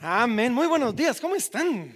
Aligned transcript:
Amén. 0.00 0.52
Muy 0.52 0.68
buenos 0.68 0.94
días. 0.94 1.20
¿Cómo 1.20 1.34
están? 1.34 1.92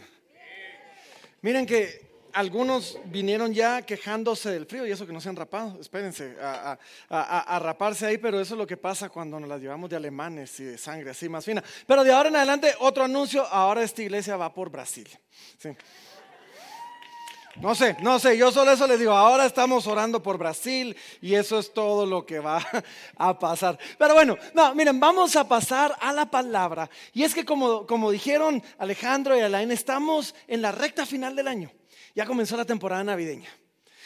Miren 1.40 1.64
que 1.64 2.10
algunos 2.32 2.98
vinieron 3.04 3.54
ya 3.54 3.82
quejándose 3.82 4.50
del 4.50 4.66
frío 4.66 4.84
y 4.84 4.90
eso 4.90 5.06
que 5.06 5.12
no 5.12 5.20
se 5.20 5.28
han 5.28 5.36
rapado. 5.36 5.80
Espérense 5.80 6.36
a, 6.40 7.58
raparse 7.60 8.06
ahí, 8.06 8.18
pero 8.18 8.40
eso 8.40 8.54
es 8.54 8.58
lo 8.58 8.66
que 8.66 8.76
pasa 8.76 9.08
cuando 9.08 9.38
nos 9.38 9.48
las 9.48 9.60
llevamos 9.60 9.88
de 9.88 9.96
alemanes 9.96 10.58
y 10.58 10.64
de 10.64 10.78
sangre 10.78 11.10
así 11.10 11.28
más 11.28 11.44
fina. 11.44 11.62
Pero 11.86 12.02
de 12.02 12.10
ahora 12.12 12.28
en 12.28 12.36
adelante, 12.36 12.74
otro 12.80 13.04
anuncio. 13.04 13.46
Ahora 13.46 13.84
esta 13.84 14.02
iglesia 14.02 14.36
va 14.36 14.52
por 14.52 14.68
Brasil. 14.68 15.08
Sí. 15.58 15.68
No 17.56 17.74
sé, 17.74 17.96
no 18.00 18.18
sé, 18.18 18.38
yo 18.38 18.50
solo 18.50 18.72
eso 18.72 18.86
les 18.86 18.98
digo, 18.98 19.12
ahora 19.12 19.44
estamos 19.44 19.86
orando 19.86 20.22
por 20.22 20.38
Brasil 20.38 20.96
y 21.20 21.34
eso 21.34 21.58
es 21.58 21.74
todo 21.74 22.06
lo 22.06 22.24
que 22.24 22.38
va 22.38 22.66
a 23.16 23.38
pasar. 23.38 23.78
Pero 23.98 24.14
bueno, 24.14 24.38
no, 24.54 24.74
miren, 24.74 24.98
vamos 24.98 25.36
a 25.36 25.46
pasar 25.46 25.94
a 26.00 26.12
la 26.14 26.30
palabra. 26.30 26.88
Y 27.12 27.24
es 27.24 27.34
que 27.34 27.44
como, 27.44 27.86
como 27.86 28.10
dijeron 28.10 28.62
Alejandro 28.78 29.36
y 29.36 29.40
Alain, 29.40 29.70
estamos 29.70 30.34
en 30.48 30.62
la 30.62 30.72
recta 30.72 31.04
final 31.04 31.36
del 31.36 31.46
año. 31.46 31.70
Ya 32.14 32.24
comenzó 32.24 32.56
la 32.56 32.64
temporada 32.64 33.04
navideña. 33.04 33.50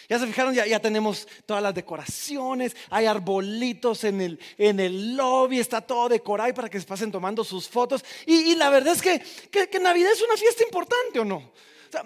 Ya 0.08 0.18
se 0.18 0.26
fijaron, 0.26 0.54
ya, 0.54 0.66
ya, 0.66 0.80
tenemos 0.80 1.26
todas 1.46 1.62
las 1.62 1.74
decoraciones, 1.74 2.76
hay 2.90 3.06
arbolitos 3.06 4.04
en 4.04 4.20
el, 4.20 4.40
en 4.56 4.78
el 4.78 5.16
lobby, 5.16 5.58
está 5.58 5.80
todo 5.80 6.08
decorado 6.08 6.54
para 6.54 6.68
que 6.68 6.78
se 6.78 6.86
pasen 6.86 7.10
tomando 7.10 7.42
sus 7.42 7.68
fotos. 7.68 8.04
Y, 8.24 8.54
la 8.54 8.70
verdad 8.70 8.94
es 8.94 9.02
que, 9.02 9.20
que 9.50 9.78
Navidad 9.80 10.12
es 10.12 10.22
una 10.22 10.36
fiesta 10.36 10.62
importante 10.62 11.18
o 11.18 11.24
no 11.24 11.52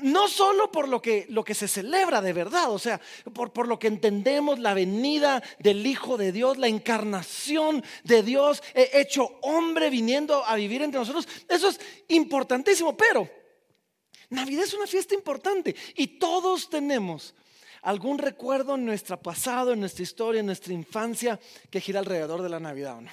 no 0.03 0.29
solo 0.29 0.71
por 0.71 0.89
lo 0.89 1.01
que, 1.01 1.27
lo 1.29 1.45
que 1.45 1.55
se 1.55 1.69
celebra 1.69 2.21
de 2.21 2.33
verdad, 2.33 2.71
o 2.71 2.79
sea, 2.79 3.01
por, 3.33 3.53
por, 3.53 3.69
lo 3.69 3.79
que 3.79 3.89
entendemos 3.89 4.59
la 4.59 4.75
venida 4.75 5.43
del 5.59 5.87
Hijo 5.87 6.17
de 6.17 6.33
Dios, 6.33 6.59
la 6.59 6.69
encarnación 6.69 7.85
de 8.05 8.23
Dios, 8.23 8.63
hecho 8.75 9.39
hombre 9.43 9.91
viniendo 9.91 10.45
a 10.45 10.57
vivir 10.57 10.83
entre 10.83 11.01
nosotros. 11.01 11.29
Eso 11.49 11.69
es 11.69 11.81
importantísimo, 12.09 12.97
pero 12.97 13.29
Navidad 14.31 14.65
es 14.65 14.75
una 14.75 14.87
fiesta 14.87 15.15
importante 15.15 15.75
y 15.97 16.19
todos 16.19 16.71
tenemos 16.71 17.35
algún 17.83 18.19
recuerdo 18.19 18.77
en 18.77 18.85
nuestro 18.85 19.21
pasado, 19.21 19.73
en 19.73 19.81
nuestra 19.81 20.03
historia, 20.03 20.41
en 20.41 20.47
nuestra 20.47 20.73
infancia 20.73 21.41
que 21.71 21.81
gira 21.81 22.01
alrededor 22.01 22.43
de 22.43 22.49
la 22.49 22.61
Navidad 22.61 22.99
o 22.99 23.01
no. 23.03 23.11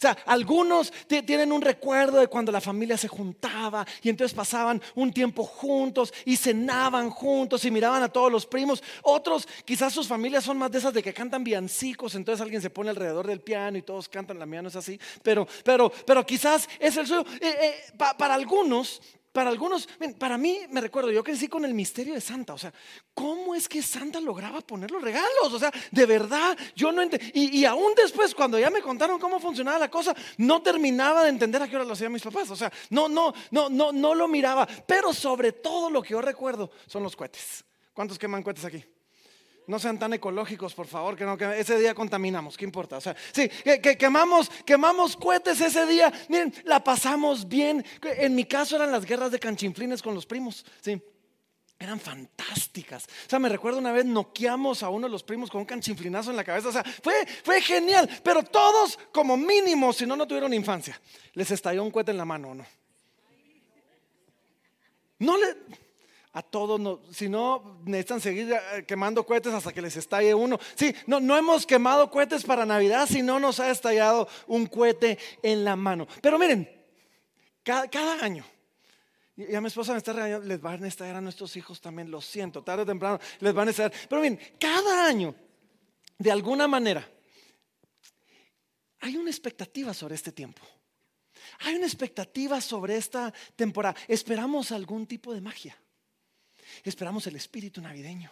O 0.00 0.02
sea, 0.02 0.16
algunos 0.24 0.90
tienen 1.06 1.52
un 1.52 1.60
recuerdo 1.60 2.20
de 2.20 2.26
cuando 2.26 2.50
la 2.50 2.62
familia 2.62 2.96
se 2.96 3.06
juntaba 3.06 3.86
y 4.02 4.08
entonces 4.08 4.34
pasaban 4.34 4.80
un 4.94 5.12
tiempo 5.12 5.44
juntos 5.44 6.14
y 6.24 6.38
cenaban 6.38 7.10
juntos 7.10 7.66
y 7.66 7.70
miraban 7.70 8.02
a 8.02 8.08
todos 8.08 8.32
los 8.32 8.46
primos. 8.46 8.82
Otros, 9.02 9.46
quizás 9.62 9.92
sus 9.92 10.08
familias 10.08 10.42
son 10.42 10.56
más 10.56 10.70
de 10.70 10.78
esas 10.78 10.94
de 10.94 11.02
que 11.02 11.12
cantan 11.12 11.44
villancicos, 11.44 12.14
entonces 12.14 12.40
alguien 12.40 12.62
se 12.62 12.70
pone 12.70 12.88
alrededor 12.88 13.26
del 13.26 13.42
piano 13.42 13.76
y 13.76 13.82
todos 13.82 14.08
cantan. 14.08 14.38
La 14.38 14.46
mía 14.46 14.62
no 14.62 14.68
es 14.68 14.76
así, 14.76 14.98
pero, 15.22 15.46
pero, 15.64 15.92
pero 16.06 16.24
quizás 16.24 16.66
es 16.78 16.96
el 16.96 17.06
suyo. 17.06 17.26
Eh, 17.38 17.54
eh, 17.60 17.92
para 18.16 18.32
algunos 18.32 19.02
para 19.32 19.50
algunos, 19.50 19.88
para 20.18 20.36
mí 20.36 20.60
me 20.70 20.80
recuerdo, 20.80 21.12
yo 21.12 21.22
crecí 21.22 21.46
con 21.46 21.64
el 21.64 21.72
misterio 21.72 22.14
de 22.14 22.20
Santa, 22.20 22.54
o 22.54 22.58
sea, 22.58 22.72
¿cómo 23.14 23.54
es 23.54 23.68
que 23.68 23.80
Santa 23.80 24.20
lograba 24.20 24.60
poner 24.60 24.90
los 24.90 25.00
regalos? 25.00 25.52
O 25.52 25.58
sea, 25.58 25.72
de 25.90 26.06
verdad, 26.06 26.56
yo 26.74 26.90
no 26.90 27.02
entendí. 27.02 27.30
Y, 27.34 27.64
aún 27.64 27.92
después, 27.94 28.34
cuando 28.34 28.58
ya 28.58 28.70
me 28.70 28.82
contaron 28.82 29.20
cómo 29.20 29.38
funcionaba 29.38 29.78
la 29.78 29.90
cosa, 29.90 30.14
no 30.38 30.62
terminaba 30.62 31.22
de 31.22 31.28
entender 31.28 31.62
a 31.62 31.68
qué 31.68 31.76
hora 31.76 31.84
lo 31.84 31.92
hacían 31.92 32.12
mis 32.12 32.22
papás. 32.22 32.50
O 32.50 32.56
sea, 32.56 32.72
no, 32.90 33.08
no, 33.08 33.32
no, 33.50 33.70
no, 33.70 33.92
no 33.92 34.14
lo 34.14 34.26
miraba. 34.26 34.66
Pero 34.86 35.12
sobre 35.14 35.52
todo 35.52 35.90
lo 35.90 36.02
que 36.02 36.10
yo 36.10 36.20
recuerdo 36.20 36.70
son 36.86 37.02
los 37.02 37.14
cohetes. 37.14 37.64
¿Cuántos 37.92 38.18
queman 38.18 38.42
cohetes 38.42 38.64
aquí? 38.64 38.84
No 39.66 39.78
sean 39.78 39.98
tan 39.98 40.12
ecológicos, 40.12 40.74
por 40.74 40.86
favor, 40.86 41.16
que, 41.16 41.24
no, 41.24 41.34
ese 41.34 41.78
día 41.78 41.94
contaminamos, 41.94 42.56
¿qué 42.56 42.64
importa? 42.64 42.96
O 42.96 43.00
sea, 43.00 43.14
sí, 43.32 43.48
que, 43.48 43.96
quemamos, 43.96 44.50
quemamos 44.64 45.16
cohetes 45.16 45.60
ese 45.60 45.86
día, 45.86 46.12
miren, 46.28 46.52
la 46.64 46.82
pasamos 46.82 47.46
bien. 47.46 47.84
En 48.02 48.34
mi 48.34 48.44
caso 48.44 48.76
eran 48.76 48.90
las 48.90 49.04
guerras 49.04 49.30
de 49.30 49.38
canchinflines 49.38 50.02
con 50.02 50.14
los 50.14 50.26
primos, 50.26 50.64
sí. 50.80 51.00
Eran 51.78 51.98
fantásticas. 51.98 53.04
O 53.04 53.30
sea, 53.30 53.38
me 53.38 53.48
recuerdo 53.48 53.78
una 53.78 53.90
vez 53.90 54.04
noqueamos 54.04 54.82
a 54.82 54.90
uno 54.90 55.06
de 55.06 55.12
los 55.12 55.22
primos 55.22 55.50
con 55.50 55.62
un 55.62 55.66
canchinflinazo 55.66 56.30
en 56.30 56.36
la 56.36 56.44
cabeza. 56.44 56.68
O 56.68 56.72
sea, 56.72 56.84
fue, 56.84 57.26
fue 57.42 57.62
genial. 57.62 58.06
Pero 58.22 58.42
todos, 58.42 58.98
como 59.10 59.34
mínimo, 59.38 59.90
si 59.94 60.04
no, 60.04 60.14
no 60.14 60.28
tuvieron 60.28 60.52
infancia, 60.52 61.00
les 61.32 61.50
estalló 61.50 61.82
un 61.82 61.90
cohete 61.90 62.10
en 62.10 62.18
la 62.18 62.26
mano, 62.26 62.50
¿o 62.50 62.54
no? 62.54 62.66
No 65.20 65.38
le 65.38 65.56
a 66.32 66.42
todos, 66.42 67.00
si 67.14 67.28
no, 67.28 67.80
necesitan 67.84 68.20
seguir 68.20 68.52
eh, 68.52 68.84
quemando 68.86 69.26
cohetes 69.26 69.52
hasta 69.52 69.72
que 69.72 69.82
les 69.82 69.96
estalle 69.96 70.32
uno. 70.32 70.58
Sí, 70.76 70.94
no, 71.06 71.18
no 71.18 71.36
hemos 71.36 71.66
quemado 71.66 72.08
cohetes 72.10 72.44
para 72.44 72.64
Navidad 72.64 73.08
si 73.08 73.20
no 73.20 73.40
nos 73.40 73.58
ha 73.58 73.70
estallado 73.70 74.28
un 74.46 74.66
cohete 74.66 75.18
en 75.42 75.64
la 75.64 75.74
mano. 75.74 76.06
Pero 76.22 76.38
miren, 76.38 76.68
cada, 77.64 78.22
año, 78.22 78.44
y 79.36 79.54
a 79.54 79.60
mi 79.60 79.66
esposa 79.66 79.92
me 79.92 79.98
está 79.98 80.12
regañando, 80.12 80.46
les 80.46 80.60
van 80.60 80.84
a 80.84 80.88
estallar 80.88 81.16
a 81.16 81.20
nuestros 81.20 81.56
hijos 81.56 81.80
también, 81.80 82.10
lo 82.10 82.20
siento, 82.20 82.62
tarde 82.62 82.82
o 82.82 82.86
temprano 82.86 83.18
les 83.40 83.52
van 83.52 83.66
a 83.66 83.70
estallar. 83.72 83.92
Pero 84.08 84.22
miren, 84.22 84.38
cada 84.60 85.06
año, 85.06 85.34
de 86.16 86.30
alguna 86.30 86.68
manera, 86.68 87.08
hay 89.00 89.16
una 89.16 89.30
expectativa 89.30 89.92
sobre 89.94 90.14
este 90.14 90.30
tiempo. 90.30 90.62
Hay 91.60 91.74
una 91.74 91.86
expectativa 91.86 92.60
sobre 92.60 92.96
esta 92.96 93.32
temporada. 93.56 93.96
Esperamos 94.06 94.70
algún 94.70 95.06
tipo 95.06 95.34
de 95.34 95.40
magia. 95.40 95.76
Esperamos 96.84 97.26
el 97.26 97.36
espíritu 97.36 97.80
navideño. 97.80 98.30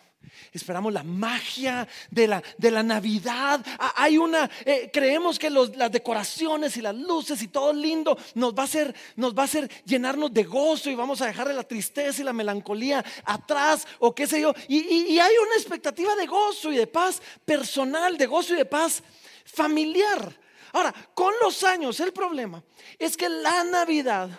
Esperamos 0.53 0.93
la 0.93 1.03
magia 1.03 1.87
de 2.11 2.27
la, 2.27 2.43
de 2.57 2.71
la 2.71 2.83
Navidad. 2.83 3.65
Ah, 3.79 3.95
hay 3.97 4.19
una, 4.19 4.51
eh, 4.65 4.91
creemos 4.93 5.39
que 5.39 5.51
las 5.51 5.93
decoraciones 5.93 6.77
y 6.77 6.83
las 6.83 6.95
luces 6.95 7.41
y 7.43 7.49
todo 7.49 7.73
lindo 7.73 8.17
nos 8.35 8.55
va 8.55 8.63
a 8.63 8.65
hacer, 8.65 8.95
nos 9.17 9.37
va 9.37 9.43
a 9.43 9.45
hacer 9.45 9.71
llenarnos 9.85 10.33
de 10.33 10.45
gozo 10.45 10.91
y 10.91 10.95
vamos 10.95 11.21
a 11.21 11.27
dejarle 11.27 11.55
la 11.55 11.63
tristeza 11.63 12.21
y 12.21 12.25
la 12.25 12.33
melancolía 12.33 13.05
atrás 13.25 13.87
o 13.99 14.15
qué 14.15 14.27
sé 14.27 14.41
yo. 14.41 14.55
Y 14.67 15.19
hay 15.19 15.35
una 15.47 15.55
expectativa 15.55 16.15
de 16.17 16.27
gozo 16.27 16.73
y 16.73 16.77
de 16.77 16.87
paz 16.87 17.21
personal, 17.45 18.17
de 18.17 18.27
gozo 18.27 18.55
y 18.55 18.59
de 18.59 18.65
paz 18.65 19.03
familiar. 19.45 20.39
Ahora, 20.73 20.95
con 21.15 21.33
los 21.43 21.65
años, 21.65 22.01
el 22.01 22.13
problema 22.13 22.63
es 22.99 23.17
que 23.17 23.29
la 23.29 23.65
Navidad 23.65 24.31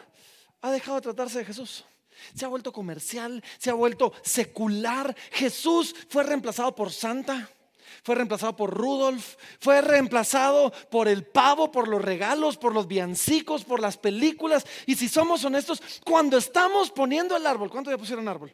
ha 0.61 0.71
dejado 0.71 0.97
de 0.97 1.01
tratarse 1.01 1.39
de 1.39 1.45
Jesús 1.45 1.85
se 2.33 2.45
ha 2.45 2.47
vuelto 2.47 2.71
comercial, 2.71 3.43
se 3.57 3.69
ha 3.69 3.73
vuelto 3.73 4.13
secular. 4.23 5.15
Jesús 5.31 5.95
fue 6.09 6.23
reemplazado 6.23 6.75
por 6.75 6.91
Santa, 6.91 7.49
fue 8.03 8.15
reemplazado 8.15 8.55
por 8.55 8.73
Rudolf, 8.75 9.35
fue 9.59 9.81
reemplazado 9.81 10.71
por 10.89 11.07
el 11.07 11.25
pavo, 11.25 11.71
por 11.71 11.87
los 11.87 12.01
regalos, 12.01 12.57
por 12.57 12.73
los 12.73 12.87
viancicos, 12.87 13.63
por 13.63 13.79
las 13.79 13.97
películas. 13.97 14.65
Y 14.85 14.95
si 14.95 15.09
somos 15.09 15.43
honestos, 15.43 15.81
cuando 16.05 16.37
estamos 16.37 16.91
poniendo 16.91 17.35
el 17.35 17.45
árbol, 17.45 17.69
¿cuánto 17.69 17.91
ya 17.91 17.97
pusieron 17.97 18.27
árbol? 18.27 18.53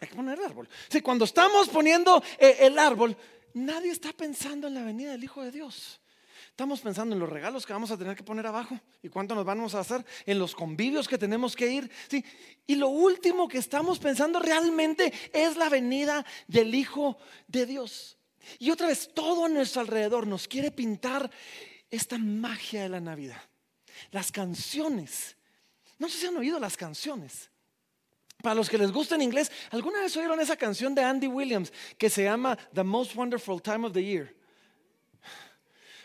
Hay 0.00 0.08
que 0.08 0.14
poner 0.14 0.38
el 0.38 0.44
árbol. 0.44 0.68
Sí, 0.88 1.00
cuando 1.00 1.24
estamos 1.24 1.68
poniendo 1.68 2.22
eh, 2.38 2.56
el 2.60 2.78
árbol, 2.78 3.16
nadie 3.54 3.90
está 3.90 4.12
pensando 4.12 4.66
en 4.66 4.74
la 4.74 4.82
venida 4.82 5.12
del 5.12 5.24
Hijo 5.24 5.42
de 5.42 5.50
Dios. 5.50 5.99
Estamos 6.50 6.80
pensando 6.80 7.14
en 7.14 7.20
los 7.20 7.28
regalos 7.28 7.64
que 7.64 7.72
vamos 7.72 7.90
a 7.90 7.96
tener 7.96 8.14
que 8.14 8.22
poner 8.22 8.46
abajo 8.46 8.78
y 9.02 9.08
cuánto 9.08 9.34
nos 9.34 9.46
vamos 9.46 9.74
a 9.74 9.80
hacer, 9.80 10.04
en 10.26 10.38
los 10.38 10.54
convivios 10.54 11.08
que 11.08 11.16
tenemos 11.16 11.56
que 11.56 11.70
ir. 11.70 11.90
¿sí? 12.08 12.22
Y 12.66 12.74
lo 12.74 12.88
último 12.88 13.48
que 13.48 13.58
estamos 13.58 13.98
pensando 13.98 14.38
realmente 14.40 15.12
es 15.32 15.56
la 15.56 15.68
venida 15.68 16.24
del 16.46 16.74
Hijo 16.74 17.16
de 17.48 17.64
Dios. 17.64 18.18
Y 18.58 18.70
otra 18.70 18.88
vez, 18.88 19.10
todo 19.14 19.46
a 19.46 19.48
nuestro 19.48 19.80
alrededor 19.80 20.26
nos 20.26 20.48
quiere 20.48 20.70
pintar 20.70 21.30
esta 21.90 22.18
magia 22.18 22.82
de 22.82 22.88
la 22.88 23.00
Navidad. 23.00 23.42
Las 24.10 24.30
canciones. 24.30 25.36
No 25.98 26.08
sé 26.08 26.18
si 26.18 26.26
han 26.26 26.36
oído 26.36 26.58
las 26.58 26.76
canciones. 26.76 27.50
Para 28.42 28.54
los 28.54 28.70
que 28.70 28.78
les 28.78 28.90
gusta 28.90 29.14
en 29.14 29.22
inglés, 29.22 29.52
¿alguna 29.70 30.00
vez 30.00 30.16
oyeron 30.16 30.40
esa 30.40 30.56
canción 30.56 30.94
de 30.94 31.02
Andy 31.02 31.26
Williams 31.26 31.72
que 31.98 32.08
se 32.08 32.24
llama 32.24 32.56
The 32.74 32.82
Most 32.82 33.14
Wonderful 33.14 33.60
Time 33.60 33.86
of 33.86 33.92
the 33.92 34.02
Year? 34.02 34.39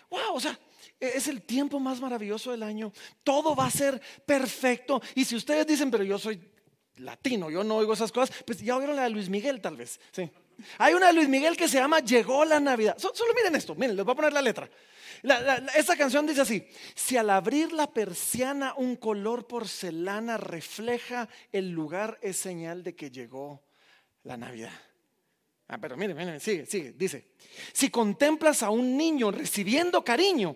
Wow, 0.10 0.36
o 0.36 0.40
sea, 0.40 0.58
e-, 1.00 1.14
es 1.16 1.28
el 1.28 1.42
tiempo 1.42 1.80
más 1.80 2.00
maravilloso 2.00 2.52
del 2.52 2.64
año. 2.64 2.92
Todo 3.24 3.56
va 3.56 3.66
a 3.66 3.72
ser 3.72 4.02
perfecto. 4.26 5.02
Y 5.16 5.26
si 5.26 5.36
ustedes 5.36 5.66
dicen, 5.68 5.92
pero 5.92 6.04
yo 6.04 6.18
soy 6.18 6.42
latino, 6.98 7.50
yo 7.50 7.64
no 7.64 7.78
oigo 7.78 7.94
esas 7.94 8.12
cosas, 8.12 8.36
pues 8.46 8.60
ya 8.62 8.78
oyeron 8.78 8.96
la 8.96 9.04
de 9.04 9.10
Luis 9.10 9.30
Miguel 9.30 9.62
tal 9.62 9.76
vez. 9.76 10.00
Sí. 10.12 10.30
Hay 10.78 10.94
una 10.94 11.08
de 11.08 11.14
Luis 11.14 11.28
Miguel 11.28 11.58
que 11.58 11.68
se 11.68 11.78
llama 11.78 12.00
Llegó 12.00 12.46
la 12.46 12.60
Navidad. 12.60 12.98
solo 12.98 13.34
miren 13.36 13.56
esto, 13.56 13.76
miren, 13.76 13.96
les 13.96 14.06
voy 14.06 14.14
a 14.14 14.16
poner 14.16 14.34
la 14.34 14.42
letra. 14.42 14.70
esta 15.76 15.98
canción 15.98 16.26
dice 16.26 16.42
así, 16.42 16.66
si 16.94 17.18
al 17.18 17.30
abrir 17.30 17.74
la 17.74 17.92
persiana 17.92 18.74
un 18.78 18.96
color 18.96 19.48
porcelana 19.48 20.38
refleja 20.38 21.28
el 21.52 21.72
lugar, 21.72 22.18
es 22.22 22.38
señal 22.38 22.84
de 22.84 22.96
que 22.96 23.12
llegó 23.12 23.64
la 24.24 24.38
Navidad. 24.38 24.72
Ah, 25.68 25.80
pero 25.80 25.98
miren, 25.98 26.16
miren, 26.16 26.40
sigue, 26.40 26.66
sigue. 26.66 26.94
Dice, 26.94 27.26
si 27.74 27.90
contemplas 27.90 28.62
a 28.62 28.70
un 28.70 28.96
niño 28.96 29.32
recibiendo 29.32 30.04
cariño, 30.04 30.56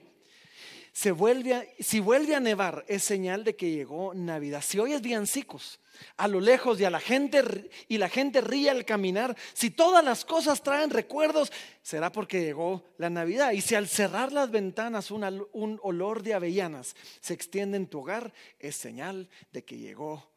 se 0.92 1.12
vuelve 1.12 1.76
si 1.80 2.00
vuelve 2.00 2.36
a 2.36 2.40
nevar, 2.40 2.84
es 2.88 3.04
señal 3.04 3.44
de 3.44 3.56
que 3.56 3.72
llegó 3.72 4.14
Navidad. 4.14 4.62
Si 4.62 4.80
oyes 4.80 5.02
villancicos 5.02 5.80
a 6.18 6.28
lo 6.28 6.40
lejos 6.40 6.80
y 6.80 6.86
a 6.86 6.90
la 6.90 7.00
gente 7.00 7.70
y 7.88 7.98
la 7.98 8.10
gente 8.10 8.42
ríe 8.42 8.70
al 8.70 8.86
caminar, 8.86 9.36
si 9.54 9.70
todas 9.70 10.04
las 10.04 10.26
cosas 10.26 10.62
traen 10.62 10.90
recuerdos, 10.90 11.52
será 11.82 12.12
porque 12.12 12.42
llegó 12.42 12.84
la 12.98 13.10
Navidad. 13.10 13.52
Y 13.52 13.62
si 13.62 13.76
al 13.76 13.88
cerrar 13.88 14.32
las 14.32 14.52
ventanas 14.52 15.10
un 15.12 15.80
olor 15.82 16.22
de 16.22 16.34
avellanas 16.34 16.96
se 17.20 17.34
extiende 17.34 17.78
en 17.78 17.88
tu 17.88 18.00
hogar, 18.00 18.34
es 18.60 18.76
señal 18.76 19.30
de 19.52 19.64
que 19.64 19.78
llegó 19.78 20.30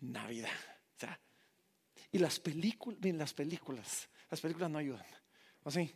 Navidad. 0.00 0.50
Y 2.12 2.18
las 2.18 2.40
películas, 2.40 2.98
las 3.02 3.34
películas, 3.34 4.08
las 4.30 4.40
películas 4.40 4.70
no 4.70 4.78
ayudan. 4.78 5.06
¿O 5.64 5.70
sí? 5.70 5.94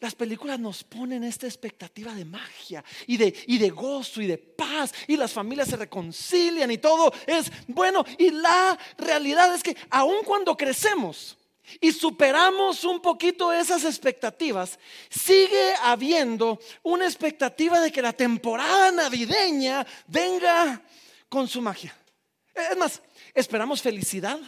Las 0.00 0.14
películas 0.14 0.60
nos 0.60 0.84
ponen 0.84 1.24
esta 1.24 1.46
expectativa 1.46 2.14
de 2.14 2.24
magia 2.24 2.84
y 3.06 3.16
de, 3.16 3.34
y 3.48 3.58
de 3.58 3.70
gozo 3.70 4.22
y 4.22 4.26
de 4.26 4.38
paz 4.38 4.92
y 5.08 5.16
las 5.16 5.32
familias 5.32 5.68
se 5.68 5.76
reconcilian 5.76 6.70
y 6.70 6.78
todo 6.78 7.12
es 7.26 7.50
bueno. 7.66 8.04
Y 8.16 8.30
la 8.30 8.78
realidad 8.96 9.52
es 9.54 9.62
que 9.62 9.76
aun 9.90 10.22
cuando 10.24 10.56
crecemos 10.56 11.36
y 11.80 11.90
superamos 11.90 12.84
un 12.84 13.00
poquito 13.00 13.52
esas 13.52 13.84
expectativas, 13.84 14.78
sigue 15.10 15.74
habiendo 15.82 16.60
una 16.84 17.04
expectativa 17.04 17.80
de 17.80 17.90
que 17.90 18.00
la 18.00 18.12
temporada 18.12 18.92
navideña 18.92 19.84
venga 20.06 20.80
con 21.28 21.48
su 21.48 21.60
magia. 21.60 21.94
Es 22.70 22.76
más, 22.76 23.02
esperamos 23.34 23.82
felicidad, 23.82 24.38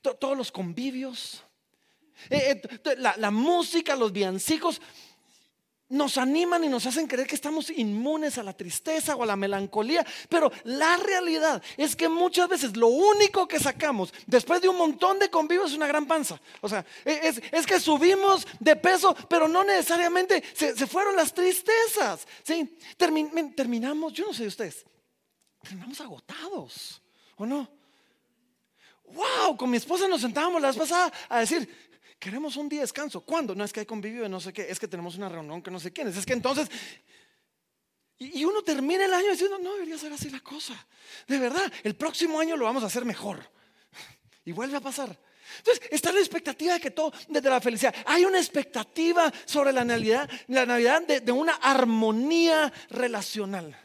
todos 0.00 0.36
los 0.36 0.52
convivios 0.52 1.42
eh, 2.30 2.62
eh, 2.84 2.96
la, 2.98 3.30
música, 3.30 3.96
los 3.96 4.12
villancicos 4.12 4.80
nos 5.90 6.16
animan 6.16 6.64
y 6.64 6.68
nos 6.68 6.86
hacen 6.86 7.06
creer 7.06 7.28
que 7.28 7.34
estamos 7.34 7.70
inmunes 7.70 8.38
a 8.38 8.42
la 8.42 8.54
tristeza 8.54 9.14
o 9.14 9.22
a 9.22 9.26
la 9.26 9.36
melancolía, 9.36 10.04
pero 10.28 10.50
la 10.64 10.96
realidad 10.96 11.62
es 11.76 11.94
que 11.94 12.08
muchas 12.08 12.48
veces 12.48 12.76
lo 12.76 12.88
único 12.88 13.46
que 13.46 13.60
sacamos 13.60 14.12
después 14.26 14.62
de 14.62 14.68
un 14.68 14.76
montón 14.76 15.18
de 15.18 15.30
convivios 15.30 15.70
es 15.70 15.76
una 15.76 15.86
gran 15.86 16.06
panza. 16.06 16.40
O 16.62 16.68
sea, 16.68 16.84
e, 17.04 17.34
es, 17.52 17.66
que 17.66 17.78
subimos 17.78 18.46
de 18.58 18.76
peso, 18.76 19.14
pero 19.28 19.46
no 19.46 19.62
necesariamente 19.62 20.42
se, 20.54 20.74
fueron 20.86 21.14
las 21.16 21.34
tristezas. 21.34 22.26
¿sí? 22.42 22.76
terminamos, 22.96 24.12
yo 24.14 24.26
no 24.26 24.32
sé 24.32 24.42
de 24.42 24.48
ustedes, 24.48 24.86
terminamos 25.64 26.00
agotados, 26.00 27.02
¿o 27.36 27.44
no? 27.44 27.68
Wow, 29.06 29.56
con 29.56 29.70
mi 29.70 29.76
esposa 29.76 30.06
nos 30.08 30.20
sentábamos 30.20 30.62
la 30.62 30.68
vez 30.68 30.76
pasada 30.76 31.12
a 31.28 31.40
decir, 31.40 31.68
Queremos 32.24 32.56
un 32.56 32.70
día 32.70 32.78
de 32.78 32.84
descanso. 32.84 33.20
¿Cuándo? 33.20 33.54
No 33.54 33.64
es 33.64 33.72
que 33.72 33.80
hay 33.80 33.86
convivio 33.86 34.26
no 34.30 34.40
sé 34.40 34.50
qué, 34.50 34.66
es 34.70 34.78
que 34.78 34.88
tenemos 34.88 35.16
una 35.16 35.28
reunión 35.28 35.60
que 35.60 35.70
no 35.70 35.78
sé 35.78 35.92
quiénes. 35.92 36.16
Es 36.16 36.24
que 36.24 36.32
entonces, 36.32 36.70
y 38.16 38.42
uno 38.46 38.62
termina 38.62 39.04
el 39.04 39.12
año 39.12 39.30
diciendo, 39.30 39.58
no 39.58 39.74
debería 39.74 39.98
ser 39.98 40.10
así 40.10 40.30
la 40.30 40.40
cosa. 40.40 40.74
De 41.26 41.38
verdad, 41.38 41.70
el 41.82 41.94
próximo 41.96 42.40
año 42.40 42.56
lo 42.56 42.64
vamos 42.64 42.82
a 42.82 42.86
hacer 42.86 43.04
mejor. 43.04 43.46
Y 44.46 44.52
vuelve 44.52 44.74
a 44.74 44.80
pasar. 44.80 45.14
Entonces, 45.58 45.86
está 45.90 46.12
la 46.12 46.20
expectativa 46.20 46.72
de 46.72 46.80
que 46.80 46.92
todo, 46.92 47.12
desde 47.28 47.50
la 47.50 47.60
felicidad, 47.60 47.94
hay 48.06 48.24
una 48.24 48.38
expectativa 48.38 49.30
sobre 49.44 49.72
la 49.74 49.84
Navidad, 49.84 50.26
la 50.48 50.64
Navidad 50.64 51.02
de 51.02 51.32
una 51.32 51.56
armonía 51.56 52.72
relacional. 52.88 53.83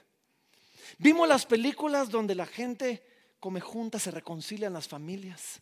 Vimos 1.00 1.28
las 1.28 1.46
películas 1.46 2.10
donde 2.10 2.36
la 2.36 2.46
gente 2.46 3.02
come 3.40 3.62
juntas, 3.62 4.04
se 4.04 4.12
reconcilian 4.12 4.74
las 4.74 4.88
familias. 4.88 5.62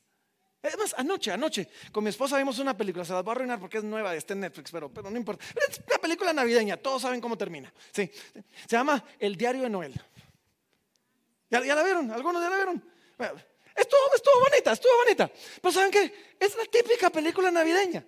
Además, 0.63 0.95
anoche, 0.97 1.31
anoche, 1.31 1.69
con 1.91 2.03
mi 2.03 2.09
esposa 2.09 2.37
vimos 2.37 2.57
una 2.57 2.75
película, 2.75 3.05
se 3.05 3.13
las 3.13 3.23
voy 3.23 3.31
a 3.31 3.35
arruinar 3.35 3.59
porque 3.59 3.77
es 3.77 3.83
nueva, 3.83 4.15
está 4.15 4.33
en 4.33 4.41
Netflix, 4.41 4.71
pero, 4.71 4.91
pero 4.91 5.11
no 5.11 5.15
importa. 5.15 5.45
Es 5.69 5.79
una 5.87 5.99
película 5.99 6.33
navideña, 6.33 6.75
todos 6.75 7.03
saben 7.03 7.21
cómo 7.21 7.37
termina. 7.37 7.71
Sí. 7.91 8.09
Se 8.65 8.75
llama 8.75 9.03
El 9.19 9.37
Diario 9.37 9.61
de 9.61 9.69
Noel. 9.69 9.93
¿Ya, 11.51 11.59
la 11.59 11.83
vieron? 11.83 12.11
¿Algunos 12.11 12.41
ya 12.41 12.49
la 12.49 12.55
vieron? 12.55 12.83
estuvo, 13.75 14.15
estuvo 14.15 14.39
bonita, 14.49 14.71
estuvo 14.73 14.97
bonita. 15.05 15.31
Pero 15.61 15.71
¿saben 15.71 15.91
qué? 15.91 16.35
Es 16.39 16.57
la 16.57 16.65
típica 16.65 17.11
película 17.11 17.51
navideña. 17.51 18.03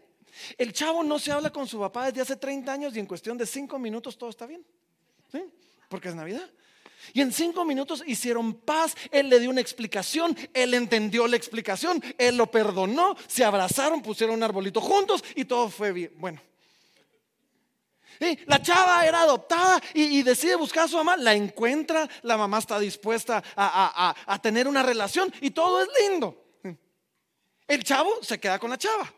El 0.58 0.74
chavo 0.74 1.04
no 1.04 1.20
se 1.20 1.32
habla 1.32 1.52
con 1.52 1.68
su 1.68 1.80
papá 1.80 2.08
desde 2.08 2.22
hace 2.22 2.36
30 2.36 2.72
años 2.72 2.96
y 2.96 3.00
en 3.00 3.06
cuestión 3.06 3.38
de 3.38 3.46
5 3.46 3.78
minutos 3.78 4.18
todo 4.18 4.32
está 4.32 4.48
bien. 4.48 4.66
¿Sí? 5.32 5.44
Porque 5.88 6.10
es 6.10 6.16
Navidad. 6.16 6.50
Y 7.14 7.22
en 7.22 7.32
cinco 7.32 7.66
minutos 7.66 8.04
hicieron 8.06 8.54
paz, 8.54 8.96
él 9.12 9.30
le 9.30 9.40
dio 9.40 9.50
una 9.50 9.62
explicación, 9.62 10.38
él 10.54 10.74
entendió 10.74 11.28
la 11.28 11.36
explicación, 11.36 12.04
él 12.18 12.38
lo 12.38 12.52
perdonó, 12.52 13.16
se 13.28 13.44
abrazaron, 13.44 14.02
pusieron 14.02 14.36
un 14.36 14.44
arbolito 14.44 14.82
juntos 14.82 15.24
y 15.36 15.46
todo 15.46 15.70
fue 15.70 15.92
bien. 15.92 16.14
Bueno. 16.18 16.42
La 18.48 18.62
chava 18.62 19.06
era 19.06 19.22
adoptada 19.22 19.82
y, 19.94 20.22
decide 20.24 20.56
buscar 20.56 20.86
a 20.86 20.88
su 20.90 20.98
mamá, 20.98 21.16
la 21.16 21.34
encuentra, 21.34 22.08
la 22.24 22.36
mamá 22.36 22.60
está 22.60 22.78
dispuesta 22.78 23.42
a 23.56 24.40
tener 24.42 24.68
una 24.68 24.84
relación 24.84 25.34
y 25.40 25.52
todo 25.52 25.82
es 25.82 25.88
lindo. 26.02 26.50
El 27.70 27.84
chavo 27.84 28.22
se 28.22 28.40
queda 28.40 28.58
con 28.60 28.72
la 28.72 28.78
chava. 28.78 29.14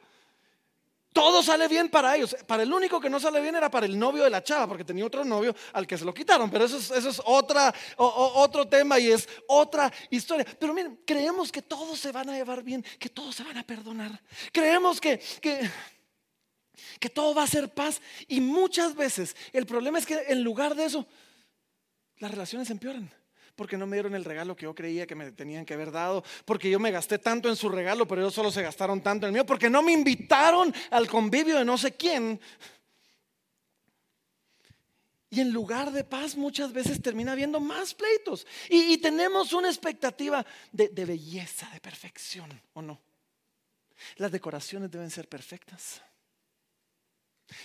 Todo 1.13 1.43
sale 1.43 1.67
bien 1.67 1.89
para 1.89 2.15
ellos. 2.15 2.35
Para 2.47 2.63
el 2.63 2.71
único 2.71 2.99
que 2.99 3.09
no 3.09 3.19
sale 3.19 3.41
bien 3.41 3.55
era 3.55 3.69
para 3.69 3.85
el 3.85 3.99
novio 3.99 4.23
de 4.23 4.29
la 4.29 4.43
chava, 4.43 4.67
porque 4.67 4.85
tenía 4.85 5.05
otro 5.05 5.25
novio 5.25 5.53
al 5.73 5.85
que 5.85 5.97
se 5.97 6.05
lo 6.05 6.13
quitaron. 6.13 6.49
Pero 6.49 6.65
eso 6.65 6.77
es, 6.77 7.21
otro 7.25 8.67
tema 8.67 8.97
y 8.97 9.11
es 9.11 9.27
otra 9.47 9.91
historia. 10.09 10.45
Pero 10.59 10.73
miren, 10.73 11.01
creemos 11.05 11.51
que 11.51 11.61
todos 11.61 11.99
se 11.99 12.11
van 12.11 12.29
a 12.29 12.35
llevar 12.35 12.63
bien, 12.63 12.85
que 12.97 13.09
todos 13.09 13.35
se 13.35 13.43
van 13.43 13.57
a 13.57 13.63
perdonar. 13.63 14.21
Creemos 14.53 15.01
que, 15.01 15.19
que 15.41 17.09
todo 17.09 17.35
va 17.35 17.43
a 17.43 17.47
ser 17.47 17.73
paz. 17.73 18.01
Y 18.27 18.39
muchas 18.39 18.95
veces 18.95 19.35
el 19.51 19.65
problema 19.65 19.99
es 19.99 20.05
que 20.05 20.17
en 20.27 20.43
lugar 20.43 20.75
de 20.75 20.85
eso, 20.85 21.05
las 22.19 22.31
relaciones 22.31 22.69
empeoran 22.69 23.11
porque 23.55 23.77
no 23.77 23.87
me 23.87 23.95
dieron 23.95 24.15
el 24.15 24.25
regalo 24.25 24.55
que 24.55 24.63
yo 24.63 24.75
creía 24.75 25.07
que 25.07 25.15
me 25.15 25.31
tenían 25.31 25.65
que 25.65 25.73
haber 25.73 25.91
dado, 25.91 26.23
porque 26.45 26.69
yo 26.69 26.79
me 26.79 26.91
gasté 26.91 27.19
tanto 27.19 27.49
en 27.49 27.55
su 27.55 27.69
regalo, 27.69 28.07
pero 28.07 28.21
ellos 28.21 28.33
solo 28.33 28.51
se 28.51 28.61
gastaron 28.61 29.01
tanto 29.01 29.25
en 29.25 29.29
el 29.29 29.33
mío, 29.33 29.45
porque 29.45 29.69
no 29.69 29.81
me 29.81 29.91
invitaron 29.91 30.73
al 30.89 31.07
convivio 31.07 31.57
de 31.57 31.65
no 31.65 31.77
sé 31.77 31.93
quién. 31.93 32.39
Y 35.29 35.39
en 35.39 35.51
lugar 35.51 35.91
de 35.91 36.03
paz 36.03 36.35
muchas 36.35 36.73
veces 36.73 37.01
termina 37.01 37.31
habiendo 37.31 37.61
más 37.61 37.93
pleitos. 37.93 38.45
Y, 38.69 38.97
tenemos 38.97 39.53
una 39.53 39.69
expectativa 39.69 40.45
de, 40.73 40.89
de 40.89 41.05
belleza, 41.05 41.69
de 41.71 41.79
perfección, 41.79 42.61
¿o 42.73 42.81
no? 42.81 42.99
Las 44.17 44.31
decoraciones 44.31 44.91
deben 44.91 45.09
ser 45.09 45.29
perfectas. 45.29 46.01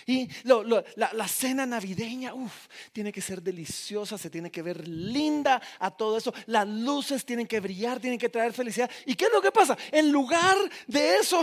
Y 0.05 0.29
la, 0.43 1.27
cena 1.27 1.65
navideña, 1.65 2.33
uff, 2.33 2.67
tiene 2.91 3.11
que 3.11 3.21
ser 3.21 3.41
deliciosa, 3.41 4.17
se 4.17 4.29
tiene 4.29 4.51
que 4.51 4.61
ver 4.61 4.87
linda 4.87 5.61
a 5.79 5.91
todo 5.91 6.17
eso. 6.17 6.33
Las 6.45 6.67
luces 6.67 7.25
tienen 7.25 7.47
que 7.47 7.59
brillar, 7.59 7.99
tienen 7.99 8.19
que 8.19 8.29
traer 8.29 8.53
felicidad. 8.53 8.89
¿Y 9.05 9.15
qué 9.15 9.25
es 9.25 9.31
lo 9.31 9.41
que 9.41 9.51
pasa? 9.51 9.77
En 9.91 10.11
lugar 10.11 10.57
de 10.87 11.15
eso, 11.17 11.41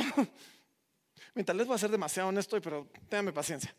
tal 1.45 1.59
vez 1.59 1.71
va 1.71 1.75
a 1.75 1.79
ser 1.79 1.91
demasiado 1.91 2.29
honesto, 2.29 2.61
pero 2.61 2.89
téngame 3.09 3.33
paciencia. 3.33 3.75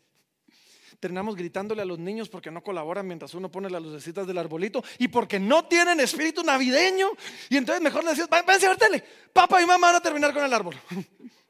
Terminamos 1.00 1.36
gritándole 1.36 1.82
a 1.82 1.84
los 1.84 1.98
niños 1.98 2.28
porque 2.28 2.50
no 2.50 2.62
colaboran 2.62 3.06
mientras 3.06 3.34
uno 3.34 3.50
pone 3.50 3.68
las 3.68 3.82
lucecitas 3.82 4.26
del 4.26 4.38
arbolito 4.38 4.82
y 4.98 5.08
porque 5.08 5.38
no 5.38 5.66
tienen 5.66 6.00
espíritu 6.00 6.42
navideño. 6.42 7.08
Y 7.50 7.58
entonces 7.58 7.82
mejor 7.82 8.02
le 8.02 8.10
decías, 8.10 8.28
váyanse 8.28 8.66
a 8.66 8.70
ver 8.70 8.78
tele. 8.78 9.04
Papá 9.32 9.60
y 9.60 9.66
mamá 9.66 9.88
van 9.88 9.96
a 9.96 10.00
terminar 10.00 10.32
con 10.32 10.44
el 10.44 10.52
árbol. 10.52 10.74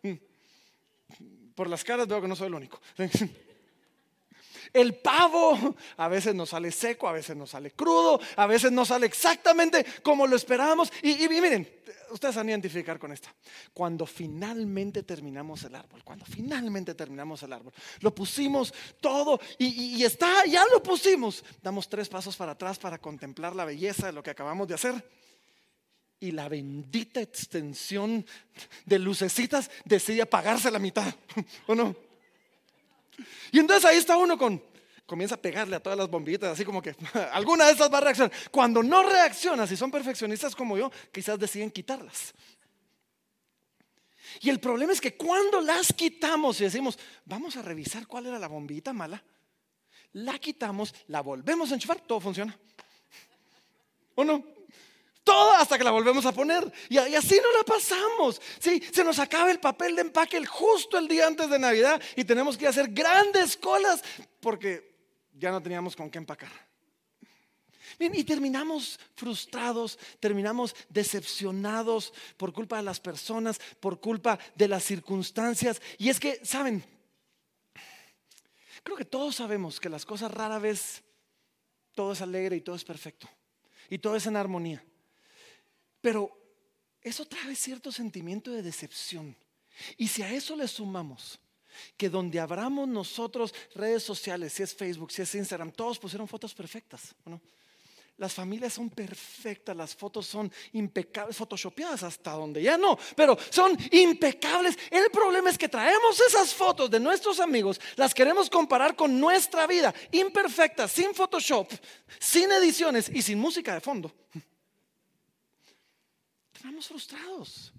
Por 1.57 1.69
las 1.69 1.83
caras 1.83 2.07
veo 2.07 2.21
que 2.21 2.29
no 2.29 2.37
soy 2.37 2.47
el 2.47 2.55
único. 2.55 2.81
El 4.73 4.95
pavo 4.97 5.75
a 5.97 6.09
veces 6.09 6.35
nos 6.35 6.51
sale 6.51 6.71
seco, 6.71 7.09
a 7.09 7.13
veces 7.13 7.35
nos 7.37 7.51
sale 7.51 7.71
crudo, 7.71 8.21
a 8.37 8.47
veces 8.47 8.71
no 8.73 8.85
sale 8.85 9.07
exactamente 9.07 9.87
como 10.03 10.27
lo 10.27 10.37
esperábamos. 10.37 10.93
Y, 11.03 11.29
miren, 11.29 11.67
ustedes 12.11 12.35
van 12.35 12.49
a 12.49 12.51
identificar 12.51 12.99
con 12.99 13.13
esta. 13.13 13.35
Cuando 13.73 14.05
finalmente 14.05 15.05
terminamos 15.05 15.63
el 15.63 15.77
árbol, 15.77 16.03
cuando 16.05 16.27
finalmente 16.27 16.95
terminamos 16.95 17.43
el 17.45 17.53
árbol, 17.55 17.73
lo 18.01 18.15
pusimos 18.15 18.75
todo 19.01 19.41
y, 19.57 19.97
y 19.97 20.05
está, 20.05 20.45
ya 20.45 20.65
lo 20.67 20.83
pusimos. 20.83 21.43
Damos 21.63 21.89
tres 21.89 22.09
pasos 22.09 22.37
para 22.37 22.53
atrás 22.53 22.79
para 22.79 22.99
contemplar 22.99 23.57
la 23.57 23.65
belleza 23.65 24.09
de 24.09 24.13
lo 24.13 24.23
que 24.23 24.31
acabamos 24.31 24.69
de 24.69 24.75
hacer 24.75 25.26
y 26.21 26.33
la 26.33 26.49
bendita 26.49 27.21
extensión 27.21 28.25
de 28.85 28.99
lucecitas 28.99 29.71
decide 29.85 30.23
apagarse 30.23 30.71
la 30.71 30.79
mitad, 30.79 31.15
¿o 31.67 31.75
no? 31.75 31.95
Y 33.53 33.59
entonces 33.59 33.85
ahí 33.85 33.97
está 33.97 34.17
uno 34.17 34.37
con, 34.37 34.63
comienza 35.07 35.37
a 35.37 35.41
pegarle 35.41 35.77
a 35.77 35.81
todas 35.81 35.99
las 35.99 36.09
bombillitas, 36.09 36.53
así 36.53 36.65
como 36.65 36.83
que 36.83 36.95
alguna 37.33 37.67
de 37.67 37.73
esas 37.73 37.93
va 37.93 37.99
a 37.99 38.03
reaccionar. 38.03 38.33
Cuando 38.51 38.83
no 38.83 39.03
reacciona, 39.03 39.67
si 39.67 39.77
son 39.77 39.91
perfeccionistas 39.91 40.55
como 40.55 40.77
yo, 40.77 40.91
quizás 41.13 41.39
deciden 41.39 41.71
quitarlas. 41.71 42.35
Y 44.41 44.51
el 44.51 44.61
problema 44.61 44.93
es 44.93 45.01
que 45.01 45.17
cuando 45.17 45.61
las 45.61 45.93
quitamos 45.93 46.61
y 46.61 46.65
decimos, 46.65 46.99
vamos 47.25 47.57
a 47.57 47.63
revisar 47.63 48.07
cuál 48.07 48.27
era 48.27 48.39
la 48.39 48.49
bombillita 48.49 48.93
mala, 48.93 49.23
la 50.13 50.39
quitamos, 50.39 50.95
la 51.09 51.21
volvemos 51.21 51.71
a 51.71 51.75
enchufar, 51.75 52.01
todo 52.01 52.21
funciona. 52.21 52.59
¿O 54.15 54.25
no? 54.25 54.56
Todo 55.27 55.51
hasta 55.55 55.77
que 55.77 55.83
la 55.83 55.91
volvemos 55.91 56.25
a 56.25 56.31
poner. 56.31 56.73
Y, 56.89 56.99
así 56.99 57.41
no 57.43 57.53
la 57.59 57.65
pasamos. 57.65 58.41
¿sí? 58.61 58.81
Se 58.93 59.03
nos 59.03 59.19
acaba 59.19 59.51
el 59.51 59.59
papel 59.59 59.97
de 59.97 60.03
empaque 60.03 60.47
justo 60.47 60.97
el 60.97 61.09
día 61.09 61.27
antes 61.27 61.51
de 61.51 61.59
Navidad 61.59 62.01
y 62.15 62.23
tenemos 62.23 62.57
que 62.57 62.69
hacer 62.69 62.93
grandes 62.93 63.57
colas 63.57 64.05
porque 64.41 64.95
ya 65.35 65.51
no 65.51 65.61
teníamos 65.61 65.97
con 65.97 66.09
qué 66.09 66.19
empacar. 66.19 66.53
y 67.99 68.23
terminamos 68.23 69.01
frustrados, 69.17 69.99
terminamos 70.21 70.77
decepcionados 70.89 72.13
por 72.37 72.53
culpa 72.53 72.77
de 72.77 72.85
las 72.85 73.01
personas, 73.01 73.59
por 73.81 73.99
culpa 73.99 74.39
de 74.55 74.69
las 74.69 74.85
circunstancias. 74.85 75.83
Y 75.99 76.09
es 76.09 76.21
que, 76.21 76.41
¿saben? 76.45 76.85
Creo 78.85 78.97
que 78.97 79.05
todos 79.05 79.35
sabemos 79.35 79.81
que 79.81 79.89
las 79.89 80.07
cosas 80.07 80.31
rara 80.31 80.61
vez, 80.61 81.03
todo 81.97 82.13
es 82.13 82.21
alegre 82.21 82.55
y 82.55 82.61
todo 82.61 82.77
es 82.77 82.85
perfecto. 82.85 83.29
Y 83.91 83.99
todo 83.99 84.15
es 84.15 84.27
en 84.27 84.37
armonía. 84.37 84.85
Pero 86.07 86.31
eso 87.03 87.27
trae 87.27 87.57
cierto 87.57 87.91
sentimiento 87.91 88.53
de 88.53 88.63
decepción. 88.63 89.35
Y 89.97 90.07
si 90.07 90.23
a 90.23 90.33
eso 90.33 90.55
le 90.55 90.69
sumamos 90.69 91.37
que 91.97 92.09
donde 92.09 92.39
abramos 92.39 92.87
nosotros 92.87 93.53
redes 93.75 94.05
sociales, 94.05 94.53
si 94.53 94.63
es 94.63 94.73
Facebook, 94.73 95.11
si 95.11 95.23
es 95.23 95.35
Instagram, 95.35 95.73
todos 95.73 95.99
pusieron 95.99 96.29
fotos 96.29 96.55
perfectas. 96.55 97.13
las 98.19 98.33
familias 98.33 98.75
son 98.75 98.89
perfectas, 98.89 99.77
las 99.77 99.97
fotos 99.97 100.29
son 100.29 100.53
impecables, 100.75 101.37
photoshopeadas 101.37 102.05
hasta 102.05 102.31
donde 102.31 102.63
ya 102.63 102.79
no, 102.79 102.97
pero 103.17 103.37
son 103.51 103.77
impecables. 103.91 104.79
El 104.93 105.11
problema 105.11 105.51
es 105.51 105.59
que 105.59 105.69
traemos 105.69 106.21
esas 106.21 106.55
fotos 106.55 106.89
de 106.89 107.01
nuestros 107.01 107.41
amigos, 107.41 107.81
las 107.97 108.15
queremos 108.15 108.49
comparar 108.49 108.95
con 108.95 109.19
nuestra 109.19 109.67
vida, 109.67 109.93
imperfecta, 110.13 110.87
sin 110.87 111.13
Photoshop, 111.13 111.69
sin 112.21 112.53
ediciones 112.53 113.11
y 113.13 113.23
sin 113.23 113.41
música 113.41 113.75
de 113.75 113.81
fondo. 113.81 114.15
Estamos 116.57 116.89
frustrados. 116.89 117.73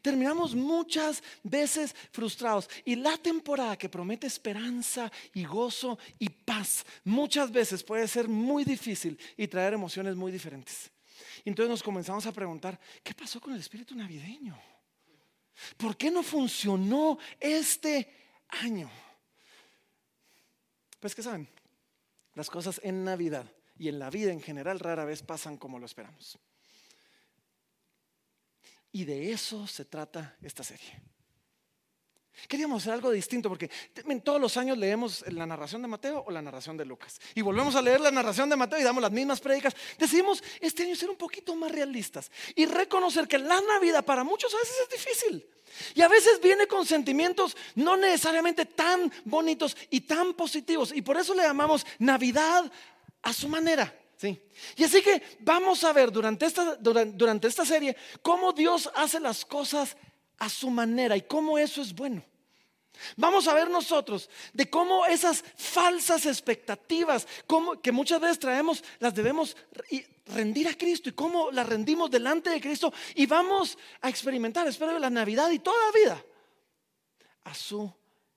Terminamos 0.00 0.54
muchas 0.54 1.22
veces 1.42 1.94
frustrados. 2.12 2.70
Y 2.84 2.94
la 2.94 3.18
temporada 3.18 3.76
que 3.76 3.88
promete 3.88 4.28
esperanza 4.28 5.10
y 5.34 5.44
gozo 5.44 5.98
y 6.18 6.28
paz, 6.28 6.86
muchas 7.02 7.50
veces 7.50 7.82
puede 7.82 8.06
ser 8.06 8.28
muy 8.28 8.64
difícil 8.64 9.18
y 9.36 9.48
traer 9.48 9.74
emociones 9.74 10.14
muy 10.14 10.30
diferentes. 10.30 10.90
Entonces 11.44 11.68
nos 11.68 11.82
comenzamos 11.82 12.24
a 12.26 12.32
preguntar, 12.32 12.78
¿qué 13.02 13.14
pasó 13.14 13.40
con 13.40 13.52
el 13.52 13.60
espíritu 13.60 13.96
navideño? 13.96 14.56
¿Por 15.76 15.96
qué 15.96 16.10
no 16.10 16.22
funcionó 16.22 17.18
este 17.40 18.08
año? 18.62 18.90
Pues 21.00 21.14
que 21.14 21.22
saben, 21.22 21.48
las 22.34 22.48
cosas 22.48 22.80
en 22.84 23.04
Navidad 23.04 23.50
y 23.76 23.88
en 23.88 23.98
la 23.98 24.08
vida 24.08 24.32
en 24.32 24.40
general 24.40 24.78
rara 24.78 25.04
vez 25.04 25.22
pasan 25.22 25.56
como 25.56 25.78
lo 25.78 25.86
esperamos. 25.86 26.38
Y 28.94 29.04
de 29.04 29.32
eso 29.32 29.66
se 29.66 29.84
trata 29.84 30.36
esta 30.40 30.62
serie. 30.62 31.02
Queríamos 32.46 32.80
hacer 32.80 32.92
algo 32.92 33.10
distinto 33.10 33.48
porque 33.48 33.68
todos 34.22 34.40
los 34.40 34.56
años 34.56 34.78
leemos 34.78 35.24
la 35.32 35.46
narración 35.46 35.82
de 35.82 35.88
Mateo 35.88 36.22
o 36.24 36.30
la 36.30 36.40
narración 36.40 36.76
de 36.76 36.84
Lucas. 36.84 37.20
Y 37.34 37.42
volvemos 37.42 37.74
a 37.74 37.82
leer 37.82 38.00
la 38.00 38.12
narración 38.12 38.48
de 38.48 38.54
Mateo 38.54 38.78
y 38.78 38.84
damos 38.84 39.02
las 39.02 39.10
mismas 39.10 39.40
prédicas. 39.40 39.74
Decidimos 39.98 40.44
este 40.60 40.84
año 40.84 40.94
ser 40.94 41.10
un 41.10 41.16
poquito 41.16 41.56
más 41.56 41.72
realistas 41.72 42.30
y 42.54 42.66
reconocer 42.66 43.26
que 43.26 43.36
la 43.36 43.60
Navidad 43.60 44.04
para 44.04 44.22
muchos 44.22 44.54
a 44.54 44.58
veces 44.58 44.76
es 44.84 44.88
difícil. 44.88 45.46
Y 45.96 46.02
a 46.02 46.08
veces 46.08 46.40
viene 46.40 46.68
con 46.68 46.86
sentimientos 46.86 47.56
no 47.74 47.96
necesariamente 47.96 48.64
tan 48.64 49.12
bonitos 49.24 49.76
y 49.90 50.02
tan 50.02 50.34
positivos. 50.34 50.92
Y 50.94 51.02
por 51.02 51.16
eso 51.16 51.34
le 51.34 51.42
llamamos 51.42 51.84
Navidad 51.98 52.70
a 53.22 53.32
su 53.32 53.48
manera. 53.48 53.92
Y 54.28 54.84
así 54.84 55.02
que 55.02 55.22
vamos 55.40 55.84
a 55.84 55.92
ver 55.92 56.10
durante 56.10 56.46
esta, 56.46 56.76
durante 56.76 57.48
esta 57.48 57.64
serie 57.64 57.96
cómo 58.22 58.52
Dios 58.52 58.90
hace 58.94 59.20
las 59.20 59.44
cosas 59.44 59.96
a 60.38 60.48
su 60.48 60.70
manera 60.70 61.16
y 61.16 61.22
cómo 61.22 61.58
eso 61.58 61.82
es 61.82 61.94
bueno. 61.94 62.22
Vamos 63.16 63.48
a 63.48 63.54
ver 63.54 63.68
nosotros 63.68 64.30
de 64.52 64.70
cómo 64.70 65.04
esas 65.06 65.44
falsas 65.56 66.26
expectativas 66.26 67.26
que 67.82 67.92
muchas 67.92 68.20
veces 68.20 68.38
traemos 68.38 68.84
las 69.00 69.14
debemos 69.14 69.56
rendir 70.26 70.68
a 70.68 70.74
Cristo 70.74 71.08
y 71.08 71.12
cómo 71.12 71.50
las 71.50 71.68
rendimos 71.68 72.10
delante 72.10 72.50
de 72.50 72.60
Cristo 72.60 72.92
y 73.14 73.26
vamos 73.26 73.76
a 74.00 74.08
experimentar, 74.08 74.66
espero, 74.68 74.98
la 74.98 75.10
Navidad 75.10 75.50
y 75.50 75.58
toda 75.58 75.76
la 75.86 75.92
vida 75.92 76.24
a 77.44 77.54
su 77.54 77.92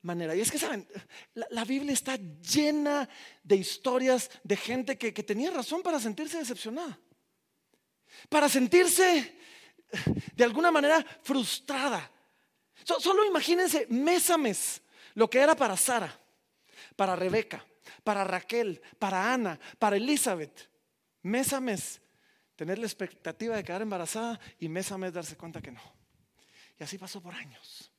manera. 0.08 0.36
Y 0.36 0.42
es 0.42 0.50
que, 0.50 0.58
¿saben? 0.58 0.88
La, 1.34 1.66
Biblia 1.66 1.94
está 1.94 2.16
llena 2.16 3.08
de 3.44 3.58
historias 3.58 4.32
de 4.44 4.56
gente 4.56 4.98
que, 4.98 5.12
tenía 5.12 5.52
razón 5.52 5.84
para 5.84 6.00
sentirse 6.00 6.40
decepcionada, 6.40 6.98
para 8.30 8.50
sentirse 8.50 9.36
de 10.36 10.44
alguna 10.44 10.72
manera 10.72 11.06
frustrada. 11.22 12.10
solo 12.84 13.26
imagínense 13.26 13.86
mes 13.90 14.30
a 14.30 14.38
mes 14.38 14.82
lo 15.14 15.30
que 15.30 15.40
era 15.40 15.56
para 15.56 15.78
Sara, 15.78 16.18
para 16.96 17.16
Rebeca, 17.16 17.66
para 18.04 18.24
Raquel, 18.24 18.82
para 18.98 19.34
Ana, 19.34 19.60
para 19.78 19.98
Elizabeth. 19.98 20.70
Mes 21.24 21.52
a 21.52 21.60
mes 21.60 22.02
tener 22.56 22.80
la 22.80 22.86
expectativa 22.86 23.56
de 23.56 23.64
quedar 23.64 23.82
embarazada 23.82 24.40
y 24.60 24.70
mes 24.70 24.92
a 24.92 24.98
mes 24.98 25.14
darse 25.14 25.36
cuenta 25.36 25.62
que 25.62 25.72
no. 25.72 25.82
Y 26.80 26.84
así 26.84 26.98
pasó 26.98 27.22
por 27.22 27.36
años. 27.36 27.92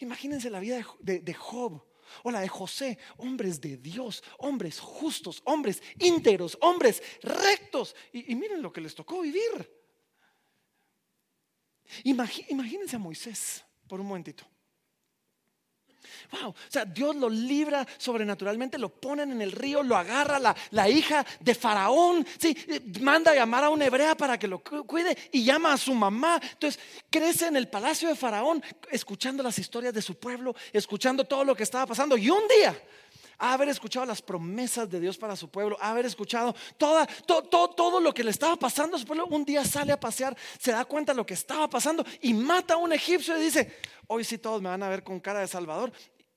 Imagínense 0.00 0.50
la 0.50 0.60
vida 0.60 0.84
de, 1.00 1.34
Job 1.34 1.82
o 2.22 2.30
la 2.30 2.40
de 2.40 2.48
José, 2.48 2.98
hombres 3.18 3.60
de 3.60 3.76
Dios, 3.76 4.22
hombres 4.38 4.80
justos, 4.80 5.42
hombres 5.44 5.82
íntegros, 5.98 6.56
hombres 6.60 7.02
rectos. 7.22 7.94
Y, 8.12 8.34
miren 8.34 8.62
lo 8.62 8.72
que 8.72 8.80
les 8.80 8.94
tocó 8.94 9.20
vivir. 9.20 9.70
imagínense 12.04 12.96
a 12.96 12.98
Moisés 12.98 13.64
por 13.86 14.00
un 14.00 14.06
momentito. 14.06 14.44
Wow, 16.32 16.50
o 16.50 16.54
sea, 16.68 16.84
Dios 16.84 17.14
lo 17.16 17.28
libra 17.28 17.86
sobrenaturalmente, 17.98 18.78
lo 18.78 18.88
ponen 18.88 19.32
en 19.32 19.42
el 19.42 19.52
río, 19.52 19.82
lo 19.82 19.96
agarra 19.96 20.38
la, 20.38 20.54
la 20.70 20.88
hija 20.88 21.24
de 21.40 21.54
Faraón, 21.54 22.26
¿sí? 22.38 22.56
manda 23.00 23.32
a 23.32 23.34
llamar 23.34 23.64
a 23.64 23.70
una 23.70 23.86
hebrea 23.86 24.16
para 24.16 24.38
que 24.38 24.48
lo 24.48 24.60
cuide 24.60 25.16
y 25.32 25.44
llama 25.44 25.72
a 25.72 25.76
su 25.76 25.94
mamá. 25.94 26.40
Entonces 26.42 26.80
crece 27.10 27.46
en 27.46 27.56
el 27.56 27.68
palacio 27.68 28.08
de 28.08 28.16
Faraón, 28.16 28.62
escuchando 28.90 29.42
las 29.42 29.58
historias 29.58 29.94
de 29.94 30.02
su 30.02 30.16
pueblo, 30.16 30.54
escuchando 30.72 31.24
todo 31.24 31.44
lo 31.44 31.54
que 31.54 31.62
estaba 31.62 31.86
pasando. 31.86 32.16
Y 32.16 32.30
un 32.30 32.46
día 32.48 32.76
haber 33.38 33.68
escuchado 33.68 34.06
las 34.06 34.22
promesas 34.22 34.88
de 34.88 35.00
Dios 35.00 35.18
para 35.18 35.36
su 35.36 35.48
pueblo, 35.50 35.76
haber 35.80 36.06
escuchado 36.06 36.54
toda, 36.76 37.06
todo, 37.06 37.70
todo, 37.70 38.00
lo 38.00 38.12
que 38.12 38.24
le 38.24 38.30
estaba 38.30 38.56
pasando 38.56 38.96
a 38.96 39.00
su 39.00 39.06
pueblo, 39.06 39.26
un 39.26 39.44
día 39.44 39.64
sale 39.64 39.92
a 39.92 40.00
pasear, 40.00 40.36
se 40.58 40.72
da 40.72 40.84
cuenta 40.84 41.12
de 41.12 41.16
lo 41.16 41.26
que 41.26 41.34
estaba 41.34 41.68
pasando 41.68 42.04
y 42.20 42.34
mata 42.34 42.74
a 42.74 42.76
un 42.78 42.92
egipcio 42.92 43.36
y 43.38 43.42
dice, 43.42 43.76
hoy 44.06 44.24
sí 44.24 44.38
todos 44.38 44.62
me 44.62 44.68
van 44.68 44.82
a 44.82 44.88
ver 44.88 45.02
con 45.02 45.20
cara 45.20 45.40
de 45.40 45.48
Salvador 45.48 45.92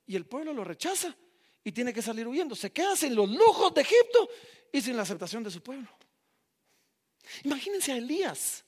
y 0.05 0.15
el 0.15 0.25
pueblo 0.25 0.53
lo 0.53 0.63
rechaza 0.63 1.15
y 1.63 1.71
tiene 1.71 1.93
que 1.93 2.01
salir 2.01 2.27
huyendo. 2.27 2.55
Se 2.55 2.71
queda 2.71 2.95
sin 2.95 3.15
los 3.15 3.29
lujos 3.29 3.73
de 3.73 3.81
Egipto 3.81 4.29
y 4.71 4.81
sin 4.81 4.95
la 4.95 5.03
aceptación 5.03 5.43
de 5.43 5.51
su 5.51 5.61
pueblo. 5.61 5.87
Imagínense 7.43 7.91
a 7.91 7.97
Elías. 7.97 8.63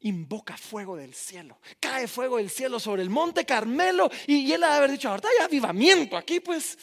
Invoca 0.00 0.56
fuego 0.56 0.96
del 0.96 1.14
cielo. 1.14 1.58
Cae 1.80 2.06
fuego 2.06 2.36
del 2.36 2.50
cielo 2.50 2.78
sobre 2.78 3.02
el 3.02 3.10
monte 3.10 3.44
Carmelo 3.44 4.10
y, 4.26 4.52
él 4.52 4.62
ha 4.62 4.70
de 4.70 4.76
haber 4.76 4.90
dicho, 4.92 5.08
ahorita 5.08 5.28
hay 5.28 5.44
avivamiento 5.44 6.16
aquí, 6.16 6.40
pues. 6.40 6.78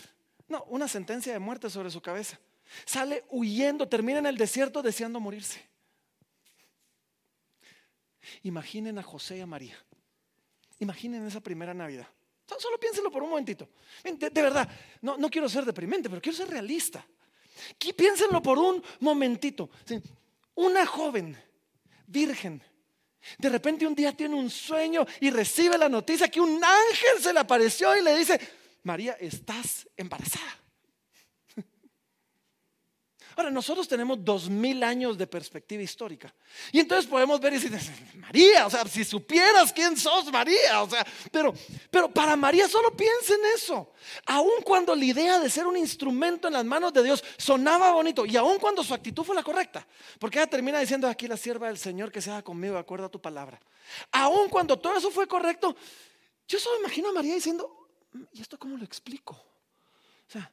No, 0.48 0.63
una 0.65 0.88
sentencia 0.88 1.34
de 1.34 1.39
muerte 1.39 1.69
sobre 1.69 1.89
su 1.89 2.01
cabeza. 2.01 2.39
Sale 2.86 3.24
huyendo, 3.29 3.88
termina 3.88 4.19
en 4.19 4.25
el 4.25 4.38
desierto 4.38 4.81
deseando 4.81 5.19
morirse. 5.19 5.62
Imaginen 8.43 9.00
a 9.00 9.03
José 9.03 9.38
y 9.38 9.41
a 9.41 9.45
María. 9.45 9.77
Imaginen 10.79 11.25
esa 11.25 11.39
primera 11.39 11.74
Navidad. 11.74 12.07
Solo 12.60 12.79
piénsenlo 12.79 13.12
por 13.12 13.24
un 13.24 13.29
momentito. 13.29 13.69
De, 14.03 14.29
verdad, 14.29 14.69
no, 15.01 15.17
no, 15.17 15.29
quiero 15.29 15.50
ser 15.50 15.65
deprimente, 15.65 16.10
pero 16.10 16.22
quiero 16.22 16.38
ser 16.38 16.50
realista. 16.50 17.05
piénsenlo 17.95 18.41
por 18.41 18.60
un 18.60 18.84
momentito. 19.00 19.69
Una 20.53 20.86
joven, 20.86 21.38
virgen, 22.07 22.62
de 23.38 23.50
repente 23.50 23.88
un 23.88 23.96
día 23.96 24.12
tiene 24.12 24.36
un 24.36 24.50
sueño 24.50 25.05
y 25.20 25.29
recibe 25.29 25.77
la 25.77 25.89
noticia 25.89 26.27
que 26.27 26.41
un 26.41 26.63
ángel 26.63 27.22
se 27.22 27.34
le 27.34 27.39
apareció 27.39 27.96
y 27.96 28.03
le 28.03 28.17
dice, 28.17 28.39
María, 28.84 29.17
estás 29.20 29.88
embarazada. 29.98 30.64
Ahora, 33.36 33.51
nosotros 33.51 33.88
tenemos 33.88 34.24
dos 34.24 34.50
mil 34.50 34.82
años 34.84 35.18
de 35.18 35.27
perspectiva 35.27 35.84
histórica. 35.84 36.34
Y 36.72 36.80
entonces 36.80 37.10
podemos 37.10 37.39
ver 37.39 37.54
y 37.54 37.60
decir, 37.60 37.92
María, 38.15 38.65
o 38.65 38.70
sea, 38.70 38.86
si 38.86 39.04
supieras 39.04 39.74
quién 39.74 39.98
sos, 39.98 40.32
María, 40.32 40.82
o 40.82 40.89
sea, 40.89 41.06
pero, 41.32 41.54
pero 41.92 42.10
para 42.10 42.36
María 42.36 42.68
solo 42.70 42.96
piensa 42.96 43.34
en 43.36 43.42
eso. 43.54 43.92
Aun 44.27 44.62
cuando 44.63 44.96
la 44.96 45.04
idea 45.04 45.39
de 45.39 45.50
ser 45.50 45.68
un 45.68 45.75
instrumento 45.75 46.48
en 46.48 46.54
las 46.54 46.63
manos 46.63 46.94
de 46.94 47.04
Dios 47.04 47.24
sonaba 47.38 47.92
bonito, 47.92 48.25
y 48.25 48.38
aun 48.38 48.58
cuando 48.58 48.84
su 48.84 48.94
actitud 48.94 49.24
fue 49.24 49.36
la 49.36 49.44
correcta, 49.44 49.86
porque 50.18 50.39
ella 50.39 50.48
termina 50.48 50.80
diciendo 50.80 51.08
aquí 51.08 51.27
la 51.27 51.38
sierva 51.38 51.68
del 51.68 51.77
Señor 51.77 52.12
que 52.12 52.22
sea 52.22 52.42
conmigo 52.42 52.75
de 52.75 52.80
acuerdo 52.80 53.08
a 53.08 53.10
tu 53.10 53.22
palabra. 53.22 53.60
Aun 54.12 54.48
cuando 54.48 54.80
todo 54.80 54.98
eso 54.98 55.12
fue 55.12 55.27
correcto, 55.27 55.75
yo 56.48 56.60
solo 56.60 56.80
imagino 56.80 57.10
a 57.10 57.13
María 57.13 57.36
diciendo, 57.36 57.89
¿y 58.32 58.42
esto 58.42 58.58
cómo 58.58 58.77
lo 58.77 58.86
explico? 58.86 59.34
O 59.34 60.32
sea, 60.32 60.51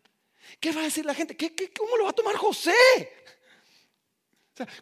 ¿Qué 0.61 0.73
va 0.73 0.81
a 0.81 0.85
decir 0.85 1.05
la 1.05 1.15
gente? 1.15 1.37
¿Qué, 1.37 1.73
cómo 1.73 1.97
lo 1.97 2.05
va 2.05 2.11
a 2.11 2.15
tomar 2.15 2.37
José? 2.37 2.73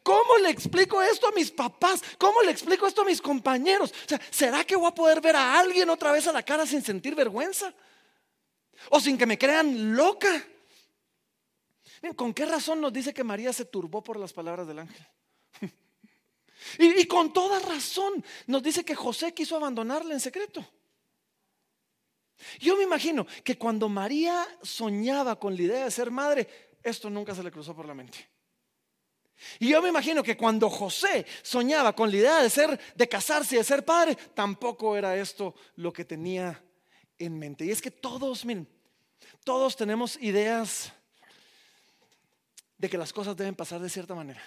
¿Cómo 0.03 0.39
le 0.39 0.51
explico 0.51 1.01
esto 1.01 1.29
a 1.29 1.33
mis 1.33 1.51
papás? 1.51 2.03
¿Cómo 2.19 2.43
le 2.43 2.51
explico 2.51 2.87
esto 2.87 3.03
a 3.03 3.05
mis 3.05 3.23
compañeros? 3.23 3.95
¿Será 4.31 4.65
que 4.65 4.77
voy 4.77 4.89
a 4.89 4.95
poder 4.95 5.21
ver 5.21 5.37
a 5.37 5.59
alguien 5.59 5.89
otra 5.91 6.13
vez 6.13 6.27
a 6.27 6.33
la 6.33 6.43
cara 6.43 6.67
sin 6.67 6.83
sentir 6.83 7.15
vergüenza? 7.15 7.73
¿O 8.91 9.01
sin 9.01 9.17
que 9.17 9.27
me 9.27 9.39
crean 9.39 9.95
loca? 9.95 10.45
¿Con 12.17 12.35
qué 12.35 12.47
razón 12.47 12.81
nos 12.81 12.93
dice 12.93 13.15
que 13.15 13.23
María 13.23 13.53
se 13.53 13.67
turbó 13.67 14.03
por 14.03 14.19
las 14.19 14.33
palabras 14.33 14.67
del 14.67 14.81
ángel? 14.81 15.07
y, 16.79 17.01
y 17.01 17.07
con 17.07 17.33
toda 17.33 17.61
razón 17.61 18.25
nos 18.47 18.63
dice 18.63 18.85
que 18.85 18.95
José 18.95 19.33
quiso 19.35 19.57
abandonarla 19.57 20.15
en 20.15 20.21
secreto. 20.21 20.67
Yo 22.59 22.77
me 22.77 22.85
imagino 22.85 23.27
que 23.45 23.59
cuando 23.59 23.89
María 23.89 24.47
soñaba 24.63 25.39
con 25.39 25.57
la 25.57 25.63
idea 25.63 25.85
de 25.85 25.91
ser 25.91 26.11
madre, 26.11 26.49
esto 26.83 27.11
nunca 27.11 27.35
se 27.35 27.43
le 27.43 27.51
cruzó 27.51 27.75
por 27.75 27.87
la 27.87 27.95
mente. 27.95 28.29
Y 29.59 29.69
yo 29.69 29.81
me 29.81 29.89
imagino 29.89 30.23
que 30.23 30.37
cuando 30.37 30.69
José 30.69 31.27
soñaba 31.43 31.95
con 31.95 32.11
la 32.11 32.17
idea 32.17 32.43
de 32.43 32.51
ser, 32.51 32.79
de 32.95 33.09
casarse 33.09 33.55
y 33.55 33.59
de 33.59 33.65
ser 33.65 33.85
padre, 33.85 34.17
tampoco 34.35 34.97
era 34.97 35.17
esto 35.17 35.55
lo 35.77 35.93
que 35.93 36.05
tenía 36.05 36.63
en 37.19 37.39
mente. 37.39 37.65
Y 37.65 37.71
es 37.71 37.81
que 37.81 37.91
todos, 37.91 38.45
miren, 38.45 38.69
todos 39.45 39.77
tenemos 39.77 40.17
ideas 40.21 40.93
de 42.77 42.89
que 42.89 42.99
las 42.99 43.13
cosas 43.13 43.37
deben 43.37 43.55
pasar 43.55 43.81
de 43.81 43.91
cierta 43.91 44.15
manera. 44.15 44.43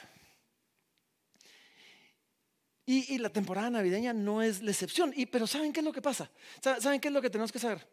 Y, 2.85 3.17
la 3.17 3.29
temporada 3.29 3.69
navideña 3.69 4.11
no 4.11 4.41
es 4.41 4.61
la 4.61 4.71
excepción. 4.71 5.13
Y, 5.15 5.25
pero 5.25 5.47
¿saben 5.47 5.71
qué 5.71 5.79
es 5.79 5.85
lo 5.85 5.93
que 5.93 6.01
pasa? 6.01 6.29
¿Saben 6.61 6.99
qué 6.99 7.07
es 7.07 7.13
lo 7.13 7.21
que 7.21 7.29
tenemos 7.29 7.51
que 7.51 7.59
saber? 7.59 7.87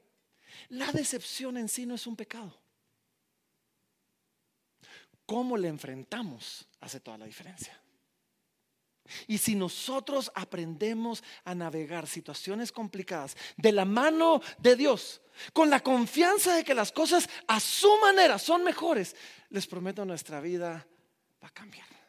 La 0.71 0.91
decepción 0.91 1.57
en 1.57 1.69
sí 1.69 1.87
no 1.87 1.95
es 1.95 2.07
un 2.07 2.17
pecado. 2.17 2.59
Cómo 5.27 5.57
le 5.57 5.69
enfrentamos 5.69 6.67
hace 6.81 6.99
toda 6.99 7.19
la 7.19 7.27
diferencia. 7.27 7.81
Y 9.27 9.39
si 9.39 9.55
nosotros 9.55 10.31
aprendemos 10.35 11.23
a 11.45 11.55
navegar 11.55 12.07
situaciones 12.07 12.73
complicadas 12.73 13.37
de 13.57 13.73
la 13.73 13.85
mano 13.85 14.41
de 14.59 14.77
Dios, 14.77 15.21
con 15.53 15.71
la 15.71 15.81
confianza 15.81 16.55
de 16.55 16.65
que 16.65 16.75
las 16.75 16.93
cosas 16.93 17.29
a 17.47 17.61
su 17.61 17.97
manera 17.99 18.39
son 18.39 18.65
mejores, 18.65 19.17
les 19.51 19.67
prometo 19.67 20.05
nuestra 20.05 20.41
vida 20.41 20.87
va 21.43 21.49
a 21.49 21.53
cambiar. 21.53 22.00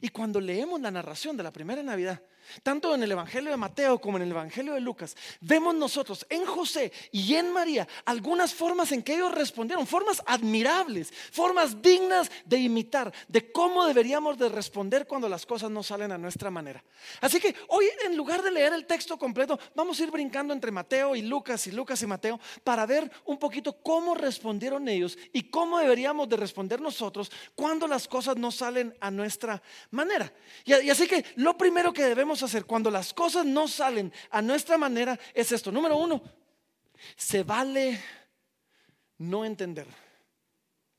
Y 0.00 0.08
cuando 0.08 0.40
leemos 0.40 0.80
la 0.80 0.90
narración 0.90 1.36
de 1.36 1.42
la 1.42 1.52
primera 1.52 1.82
Navidad, 1.82 2.22
tanto 2.62 2.94
en 2.94 3.02
el 3.02 3.12
Evangelio 3.12 3.50
de 3.50 3.56
Mateo 3.56 4.00
como 4.00 4.16
en 4.16 4.24
el 4.24 4.30
Evangelio 4.30 4.74
de 4.74 4.80
Lucas, 4.80 5.16
vemos 5.40 5.74
nosotros 5.74 6.26
en 6.28 6.44
José 6.44 6.92
y 7.12 7.34
en 7.34 7.52
María 7.52 7.86
algunas 8.04 8.54
formas 8.54 8.92
en 8.92 9.02
que 9.02 9.14
ellos 9.14 9.32
respondieron, 9.32 9.86
formas 9.86 10.22
admirables, 10.26 11.12
formas 11.32 11.80
dignas 11.82 12.30
de 12.44 12.58
imitar, 12.58 13.12
de 13.28 13.50
cómo 13.52 13.86
deberíamos 13.86 14.38
de 14.38 14.48
responder 14.48 15.06
cuando 15.06 15.28
las 15.28 15.46
cosas 15.46 15.70
no 15.70 15.82
salen 15.82 16.12
a 16.12 16.18
nuestra 16.18 16.50
manera. 16.50 16.82
Así 17.20 17.40
que 17.40 17.54
hoy 17.68 17.86
en 18.04 18.16
lugar 18.16 18.42
de 18.42 18.50
leer 18.50 18.72
el 18.72 18.86
texto 18.86 19.18
completo, 19.18 19.58
vamos 19.74 19.98
a 19.98 20.02
ir 20.02 20.10
brincando 20.10 20.52
entre 20.52 20.70
Mateo 20.70 21.16
y 21.16 21.22
Lucas 21.22 21.66
y 21.66 21.72
Lucas 21.72 22.02
y 22.02 22.06
Mateo 22.06 22.40
para 22.64 22.86
ver 22.86 23.10
un 23.24 23.38
poquito 23.38 23.80
cómo 23.82 24.14
respondieron 24.14 24.88
ellos 24.88 25.18
y 25.32 25.44
cómo 25.44 25.78
deberíamos 25.78 26.28
de 26.28 26.36
responder 26.36 26.80
nosotros 26.80 27.30
cuando 27.54 27.86
las 27.86 28.08
cosas 28.08 28.36
no 28.36 28.50
salen 28.50 28.94
a 29.00 29.10
nuestra 29.10 29.62
manera. 29.90 30.32
Y, 30.64 30.74
y 30.74 30.90
así 30.90 31.06
que 31.06 31.24
lo 31.36 31.56
primero 31.56 31.92
que 31.92 32.02
hacer 32.42 32.64
cuando 32.64 32.90
las 32.90 33.12
cosas 33.12 33.44
no 33.44 33.68
salen 33.68 34.12
a 34.30 34.42
nuestra 34.42 34.78
manera 34.78 35.18
es 35.34 35.52
esto. 35.52 35.72
Número 35.72 35.96
uno, 35.96 36.22
se 37.16 37.42
vale 37.42 38.02
no 39.18 39.44
entender 39.44 39.86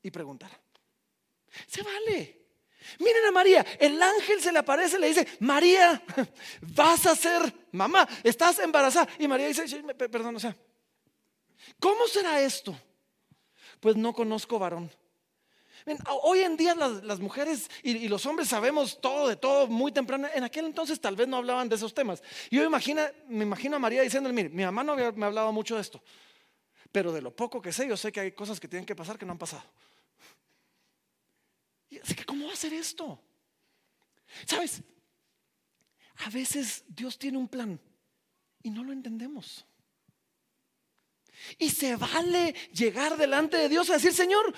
y 0.02 0.10
preguntar. 0.10 0.50
Se 1.66 1.82
vale. 1.82 2.38
Miren 3.00 3.26
a 3.26 3.30
María, 3.30 3.66
el 3.78 4.00
ángel 4.00 4.40
se 4.40 4.52
le 4.52 4.60
aparece 4.60 4.96
y 4.96 5.00
le 5.00 5.08
dice, 5.08 5.26
María, 5.40 6.02
vas 6.60 7.06
a 7.06 7.14
ser 7.14 7.52
mamá, 7.72 8.08
estás 8.22 8.58
embarazada. 8.60 9.08
Y 9.18 9.28
María 9.28 9.48
dice, 9.48 9.64
perdón, 9.94 10.36
o 10.36 10.40
sea, 10.40 10.56
¿cómo 11.78 12.06
será 12.06 12.40
esto? 12.40 12.78
Pues 13.80 13.96
no 13.96 14.12
conozco 14.12 14.58
varón. 14.58 14.90
Hoy 16.22 16.40
en 16.40 16.56
día 16.56 16.74
las, 16.74 17.20
mujeres 17.20 17.70
y, 17.82 18.08
los 18.08 18.26
hombres 18.26 18.48
sabemos 18.48 19.00
todo 19.00 19.28
de 19.28 19.36
todo 19.36 19.66
muy 19.66 19.92
temprano. 19.92 20.28
En 20.34 20.44
aquel 20.44 20.66
entonces 20.66 21.00
tal 21.00 21.16
vez 21.16 21.28
no 21.28 21.36
hablaban 21.36 21.68
de 21.68 21.76
esos 21.76 21.94
temas. 21.94 22.22
Yo 22.50 22.60
me 22.60 23.42
imagino 23.42 23.76
a 23.76 23.78
María 23.78 24.02
diciendo, 24.02 24.32
mire, 24.32 24.48
mi 24.48 24.64
mamá 24.64 24.84
no 24.84 24.96
me 24.96 25.24
ha 25.24 25.28
hablado 25.28 25.52
mucho 25.52 25.76
de 25.76 25.82
esto, 25.82 26.02
pero 26.92 27.12
de 27.12 27.22
lo 27.22 27.34
poco 27.34 27.60
que 27.62 27.72
sé, 27.72 27.88
yo 27.88 27.96
sé 27.96 28.12
que 28.12 28.20
hay 28.20 28.32
cosas 28.32 28.60
que 28.60 28.68
tienen 28.68 28.86
que 28.86 28.96
pasar 28.96 29.18
que 29.18 29.26
no 29.26 29.32
han 29.32 29.38
pasado. 29.38 29.64
así 32.02 32.14
que, 32.14 32.24
¿cómo 32.24 32.46
va 32.46 32.52
a 32.52 32.56
ser 32.56 32.72
esto? 32.72 33.20
¿Sabes? 34.46 34.82
A 36.26 36.30
veces 36.30 36.84
Dios 36.88 37.18
tiene 37.18 37.38
un 37.38 37.48
plan 37.48 37.80
y 38.62 38.70
no 38.70 38.84
lo 38.84 38.92
entendemos. 38.92 39.64
Y 41.58 41.70
se 41.70 41.96
vale 41.96 42.54
llegar 42.72 43.16
delante 43.16 43.56
de 43.56 43.68
Dios 43.68 43.88
a 43.90 43.94
decir, 43.94 44.12
Señor, 44.12 44.52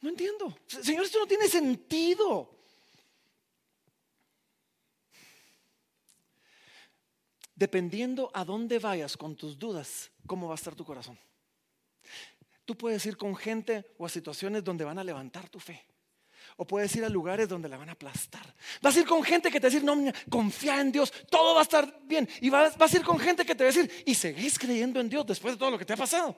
no 0.00 0.10
entiendo. 0.10 0.56
Señor, 0.66 1.04
esto 1.04 1.18
no 1.18 1.26
tiene 1.26 1.48
sentido. 1.48 2.56
Dependiendo 7.54 8.30
a 8.32 8.44
dónde 8.44 8.78
vayas 8.78 9.16
con 9.16 9.34
tus 9.34 9.58
dudas, 9.58 10.10
cómo 10.26 10.46
va 10.46 10.54
a 10.54 10.56
estar 10.56 10.76
tu 10.76 10.84
corazón. 10.84 11.18
Tú 12.64 12.76
puedes 12.76 13.04
ir 13.06 13.16
con 13.16 13.34
gente 13.34 13.94
o 13.98 14.06
a 14.06 14.08
situaciones 14.08 14.62
donde 14.62 14.84
van 14.84 14.98
a 14.98 15.04
levantar 15.04 15.48
tu 15.48 15.58
fe. 15.58 15.84
O 16.56 16.66
puedes 16.66 16.94
ir 16.94 17.04
a 17.04 17.08
lugares 17.08 17.48
donde 17.48 17.68
la 17.68 17.76
van 17.76 17.88
a 17.88 17.92
aplastar. 17.92 18.54
Vas 18.80 18.96
a 18.96 19.00
ir 19.00 19.06
con 19.06 19.22
gente 19.22 19.50
que 19.50 19.58
te 19.58 19.66
va 19.66 19.68
a 19.68 19.72
decir, 19.72 19.84
no, 19.84 20.12
confía 20.30 20.80
en 20.80 20.92
Dios, 20.92 21.12
todo 21.30 21.54
va 21.54 21.60
a 21.60 21.62
estar 21.62 22.00
bien. 22.04 22.28
Y 22.40 22.50
vas, 22.50 22.76
vas 22.76 22.94
a 22.94 22.96
ir 22.98 23.04
con 23.04 23.18
gente 23.18 23.44
que 23.44 23.54
te 23.54 23.64
va 23.64 23.70
a 23.70 23.72
decir, 23.72 24.04
y 24.06 24.14
seguís 24.14 24.58
creyendo 24.58 25.00
en 25.00 25.08
Dios 25.08 25.26
después 25.26 25.54
de 25.54 25.58
todo 25.58 25.70
lo 25.70 25.78
que 25.78 25.84
te 25.84 25.94
ha 25.94 25.96
pasado. 25.96 26.36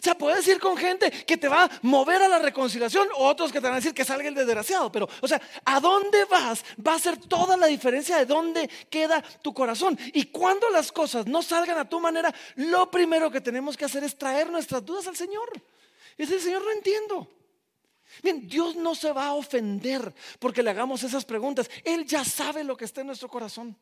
O 0.00 0.02
sea, 0.02 0.16
puedes 0.16 0.46
ir 0.48 0.58
con 0.58 0.76
gente 0.76 1.10
que 1.10 1.36
te 1.36 1.48
va 1.48 1.64
a 1.64 1.70
mover 1.82 2.22
a 2.22 2.28
la 2.28 2.38
reconciliación 2.38 3.08
o 3.16 3.26
otros 3.26 3.52
que 3.52 3.60
te 3.60 3.66
van 3.66 3.74
a 3.74 3.76
decir 3.76 3.94
que 3.94 4.04
salga 4.04 4.28
el 4.28 4.34
desgraciado. 4.34 4.90
Pero, 4.90 5.08
o 5.20 5.28
sea, 5.28 5.40
¿a 5.64 5.80
dónde 5.80 6.24
vas? 6.24 6.64
Va 6.84 6.94
a 6.94 6.98
ser 6.98 7.16
toda 7.18 7.56
la 7.56 7.66
diferencia 7.66 8.16
de 8.16 8.26
dónde 8.26 8.68
queda 8.90 9.22
tu 9.42 9.54
corazón. 9.54 9.98
Y 10.12 10.26
cuando 10.26 10.68
las 10.70 10.90
cosas 10.90 11.26
no 11.26 11.42
salgan 11.42 11.78
a 11.78 11.88
tu 11.88 12.00
manera, 12.00 12.34
lo 12.56 12.90
primero 12.90 13.30
que 13.30 13.40
tenemos 13.40 13.76
que 13.76 13.84
hacer 13.84 14.04
es 14.04 14.18
traer 14.18 14.50
nuestras 14.50 14.84
dudas 14.84 15.06
al 15.06 15.16
Señor. 15.16 15.48
Y 16.18 16.22
decir, 16.22 16.40
Señor, 16.40 16.64
no 16.64 16.72
entiendo. 16.72 17.28
Bien, 18.22 18.48
Dios 18.48 18.76
no 18.76 18.94
se 18.94 19.12
va 19.12 19.26
a 19.26 19.34
ofender 19.34 20.14
porque 20.38 20.62
le 20.62 20.70
hagamos 20.70 21.02
esas 21.02 21.24
preguntas. 21.24 21.70
Él 21.84 22.06
ya 22.06 22.24
sabe 22.24 22.64
lo 22.64 22.76
que 22.76 22.84
está 22.84 23.02
en 23.02 23.08
nuestro 23.08 23.28
corazón. 23.28 23.76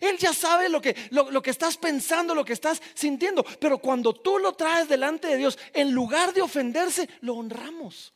Él 0.00 0.16
ya 0.18 0.32
sabe 0.32 0.68
lo 0.68 0.80
que, 0.80 0.94
lo, 1.10 1.42
que 1.42 1.50
estás 1.50 1.76
pensando, 1.76 2.34
lo 2.34 2.44
que 2.44 2.52
estás 2.52 2.80
sintiendo. 2.94 3.44
Pero 3.60 3.78
cuando 3.78 4.14
tú 4.14 4.38
lo 4.38 4.54
traes 4.54 4.88
delante 4.88 5.28
de 5.28 5.36
Dios, 5.36 5.58
en 5.72 5.92
lugar 5.92 6.32
de 6.32 6.42
ofenderse, 6.42 7.08
lo 7.20 7.34
honramos. 7.34 8.12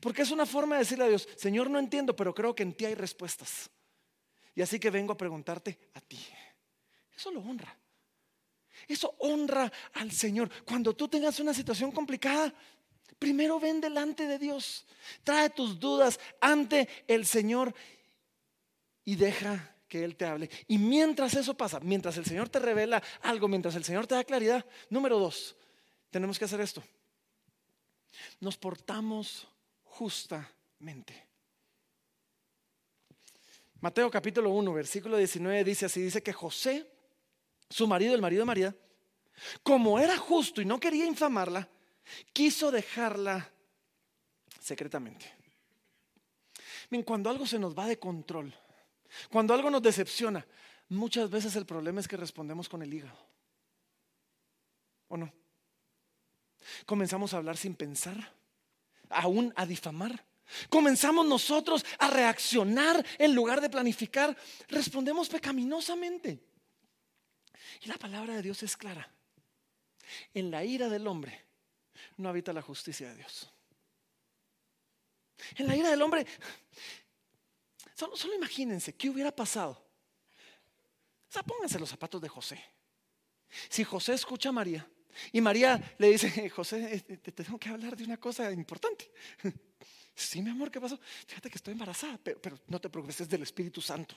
Porque 0.00 0.22
es 0.22 0.30
una 0.30 0.46
forma 0.46 0.76
de 0.76 0.80
decirle 0.80 1.04
a 1.04 1.08
Dios, 1.08 1.28
Señor, 1.36 1.70
no 1.70 1.78
entiendo, 1.78 2.14
pero 2.14 2.34
creo 2.34 2.54
que 2.54 2.62
en 2.62 2.74
ti 2.74 2.84
hay 2.84 2.94
respuestas. 2.94 3.70
Y 4.54 4.62
así 4.62 4.78
que 4.78 4.90
vengo 4.90 5.12
a 5.12 5.16
preguntarte 5.16 5.78
a 5.94 6.00
ti. 6.00 6.18
Eso 7.16 7.30
lo 7.30 7.40
honra. 7.40 7.76
Eso 8.86 9.14
honra 9.18 9.72
al 9.94 10.10
Señor. 10.12 10.50
Cuando 10.64 10.94
tú 10.94 11.08
tengas 11.08 11.40
una 11.40 11.54
situación 11.54 11.90
complicada, 11.90 12.52
primero 13.18 13.58
ven 13.58 13.80
delante 13.80 14.26
de 14.26 14.38
Dios. 14.38 14.84
Trae 15.24 15.50
tus 15.50 15.78
dudas 15.80 16.20
ante 16.40 16.88
el 17.06 17.24
Señor 17.24 17.74
y 19.04 19.16
deja 19.16 19.71
que 19.92 20.02
Él 20.02 20.16
te 20.16 20.24
hable. 20.24 20.48
Y 20.68 20.78
mientras 20.78 21.34
eso 21.34 21.52
pasa, 21.52 21.78
mientras 21.80 22.16
el 22.16 22.24
Señor 22.24 22.48
te 22.48 22.58
revela 22.58 23.02
algo, 23.20 23.46
mientras 23.46 23.74
el 23.74 23.84
Señor 23.84 24.06
te 24.06 24.14
da 24.14 24.24
claridad, 24.24 24.64
número 24.88 25.18
dos, 25.18 25.54
tenemos 26.10 26.38
que 26.38 26.46
hacer 26.46 26.62
esto. 26.62 26.82
Nos 28.40 28.56
portamos 28.56 29.46
justamente. 29.84 31.26
Mateo 33.82 34.10
capítulo 34.10 34.48
1, 34.48 34.72
versículo 34.72 35.18
19 35.18 35.62
dice 35.62 35.84
así, 35.84 36.00
dice 36.00 36.22
que 36.22 36.32
José, 36.32 36.90
su 37.68 37.86
marido, 37.86 38.14
el 38.14 38.22
marido 38.22 38.40
de 38.40 38.46
María, 38.46 38.76
como 39.62 39.98
era 39.98 40.16
justo 40.16 40.62
y 40.62 40.64
no 40.64 40.80
quería 40.80 41.04
infamarla, 41.04 41.68
quiso 42.32 42.70
dejarla 42.70 43.52
secretamente. 44.58 45.30
cuando 47.04 47.28
algo 47.28 47.46
se 47.46 47.58
nos 47.58 47.78
va 47.78 47.86
de 47.86 47.98
control, 47.98 48.54
cuando 49.30 49.54
algo 49.54 49.70
nos 49.70 49.82
decepciona, 49.82 50.46
muchas 50.88 51.30
veces 51.30 51.56
el 51.56 51.66
problema 51.66 52.00
es 52.00 52.08
que 52.08 52.16
respondemos 52.16 52.68
con 52.68 52.82
el 52.82 52.92
hígado. 52.92 53.18
¿O 55.08 55.16
no? 55.16 55.32
Comenzamos 56.86 57.34
a 57.34 57.38
hablar 57.38 57.56
sin 57.56 57.74
pensar, 57.74 58.32
aún 59.10 59.52
a 59.56 59.66
difamar. 59.66 60.24
Comenzamos 60.68 61.26
nosotros 61.26 61.84
a 61.98 62.08
reaccionar 62.08 63.04
en 63.18 63.34
lugar 63.34 63.60
de 63.60 63.70
planificar. 63.70 64.36
Respondemos 64.68 65.28
pecaminosamente. 65.28 66.40
Y 67.82 67.88
la 67.88 67.96
palabra 67.96 68.34
de 68.36 68.42
Dios 68.42 68.62
es 68.62 68.76
clara. 68.76 69.10
En 70.34 70.50
la 70.50 70.64
ira 70.64 70.88
del 70.88 71.06
hombre 71.06 71.46
no 72.16 72.28
habita 72.28 72.52
la 72.52 72.62
justicia 72.62 73.08
de 73.08 73.16
Dios. 73.16 73.50
En 75.56 75.66
la 75.66 75.76
ira 75.76 75.90
del 75.90 76.02
hombre 76.02 76.26
Solo, 77.94 78.34
imagínense 78.34 78.94
qué 78.94 79.08
hubiera 79.08 79.34
pasado. 79.34 79.72
O 81.28 81.32
sea, 81.32 81.42
pónganse 81.42 81.78
los 81.78 81.88
zapatos 81.88 82.20
de 82.20 82.28
José. 82.28 82.62
Si 83.68 83.84
José 83.84 84.14
escucha 84.14 84.48
a 84.48 84.52
María 84.52 84.88
Y 85.32 85.40
María 85.40 85.94
le 85.98 86.08
dice, 86.08 86.48
José, 86.50 86.94
eh, 86.94 87.16
te 87.18 87.32
tengo 87.32 87.58
que 87.58 87.68
hablar 87.68 87.96
de 87.96 88.04
una 88.04 88.18
cosa 88.18 88.50
importante. 88.52 89.10
Sí, 90.14 90.42
mi 90.42 90.50
amor, 90.50 90.70
¿qué 90.70 90.78
pasó? 90.78 91.00
Fíjate 91.26 91.48
que 91.48 91.56
estoy 91.56 91.72
embarazada, 91.72 92.20
pero, 92.22 92.38
pero 92.38 92.58
no 92.66 92.78
te 92.78 92.90
preocupes, 92.90 93.22
es 93.22 93.28
del 93.30 93.42
Espíritu 93.44 93.80
Santo. 93.80 94.14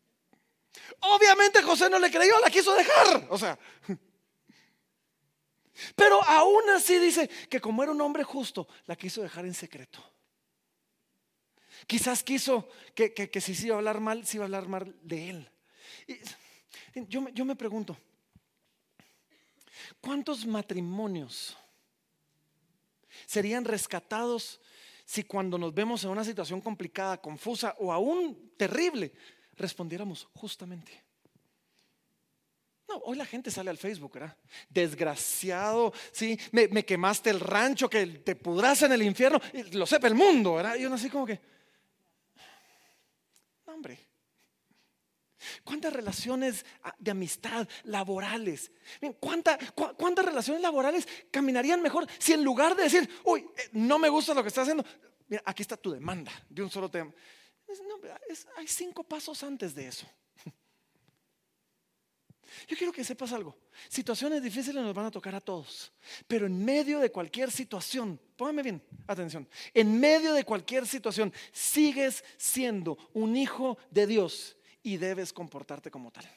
Obviamente 1.00 1.60
José 1.60 1.90
no 1.90 1.98
le 1.98 2.10
creyó, 2.10 2.40
la 2.40 2.48
quiso 2.48 2.74
dejar. 2.74 3.26
O 3.28 3.36
sea, 3.36 3.58
pero 5.94 6.22
aún 6.22 6.68
así 6.70 6.98
dice 6.98 7.28
que 7.48 7.60
como 7.60 7.82
era 7.82 7.92
un 7.92 8.00
hombre 8.00 8.24
justo, 8.24 8.68
la 8.86 8.96
quiso 8.96 9.22
dejar 9.22 9.44
en 9.44 9.54
secreto. 9.54 10.11
Quizás 11.86 12.22
quiso 12.22 12.68
que, 12.94 13.40
si 13.40 13.54
se 13.54 13.66
iba 13.66 13.76
a 13.76 13.78
hablar 13.78 14.00
mal, 14.00 14.26
se 14.26 14.36
iba 14.36 14.44
a 14.44 14.46
hablar 14.46 14.68
mal 14.68 14.96
de 15.02 15.30
él. 15.30 15.50
yo, 17.08 17.44
me 17.44 17.56
pregunto, 17.56 17.96
¿cuántos 20.00 20.46
matrimonios 20.46 21.56
serían 23.26 23.64
rescatados 23.64 24.60
si 25.04 25.24
cuando 25.24 25.58
nos 25.58 25.74
vemos 25.74 26.04
en 26.04 26.10
una 26.10 26.24
situación 26.24 26.60
complicada, 26.60 27.20
confusa 27.20 27.74
o 27.78 27.92
aún 27.92 28.52
terrible, 28.56 29.12
respondiéramos 29.56 30.28
justamente? 30.34 31.02
No, 32.88 32.96
hoy 33.04 33.16
la 33.16 33.26
gente 33.26 33.50
sale 33.50 33.70
al 33.70 33.78
Facebook, 33.78 34.12
¿verdad? 34.14 34.36
Desgraciado, 34.68 35.92
sí, 36.12 36.38
me, 36.50 36.84
quemaste 36.84 37.30
el 37.30 37.40
rancho, 37.40 37.88
que 37.88 38.06
te 38.06 38.36
pudras 38.36 38.82
en 38.82 38.92
el 38.92 39.02
infierno, 39.02 39.40
lo 39.72 39.86
sepa 39.86 40.08
el 40.08 40.14
mundo, 40.14 40.54
¿verdad? 40.54 40.76
Y 40.76 40.86
uno 40.86 40.96
así 40.96 41.08
como 41.08 41.26
que, 41.26 41.40
¿Cuántas 45.64 45.92
relaciones 45.92 46.64
ah, 46.82 46.94
de 46.98 47.10
amistad 47.10 47.68
laborales? 47.84 48.70
¿cuántas 49.18 50.24
relaciones 50.24 50.62
laborales 50.62 51.06
caminarían 51.30 51.82
mejor 51.82 52.06
si 52.18 52.32
en 52.32 52.44
lugar 52.44 52.76
de 52.76 52.84
decir, 52.84 53.08
uy, 53.24 53.40
eh, 53.56 53.70
no 53.72 53.98
me 53.98 54.08
gusta 54.08 54.34
lo 54.34 54.42
que 54.42 54.48
estás 54.48 54.62
haciendo, 54.62 54.84
mira, 55.28 55.42
aquí 55.44 55.62
está 55.62 55.76
tu 55.76 55.90
demanda 55.90 56.32
de 56.48 56.62
un 56.62 56.70
solo 56.70 56.90
tema? 56.90 57.12
hay 58.56 58.68
cinco 58.68 59.02
pasos 59.02 59.42
antes 59.42 59.74
de 59.74 59.88
eso. 59.88 60.06
Yo 62.68 62.76
quiero 62.76 62.92
que 62.92 63.04
sepas 63.04 63.32
algo. 63.32 63.56
Situaciones 63.88 64.42
difíciles 64.42 64.82
nos 64.82 64.94
van 64.94 65.06
a 65.06 65.10
tocar 65.10 65.34
a 65.34 65.40
todos. 65.40 65.92
Pero 66.26 66.46
en 66.46 66.64
medio 66.64 66.98
de 66.98 67.10
cualquier 67.10 67.50
situación, 67.50 68.20
póngame 68.36 68.62
bien, 68.62 68.82
atención, 69.06 69.48
en 69.74 69.98
medio 69.98 70.32
de 70.34 70.44
cualquier 70.44 70.86
situación, 70.86 71.32
sigues 71.52 72.24
siendo 72.36 72.98
un 73.14 73.36
hijo 73.36 73.78
de 73.90 74.06
Dios 74.06 74.56
y 74.82 74.96
debes 74.96 75.32
comportarte 75.32 75.90
como 75.90 76.10
tal. 76.10 76.28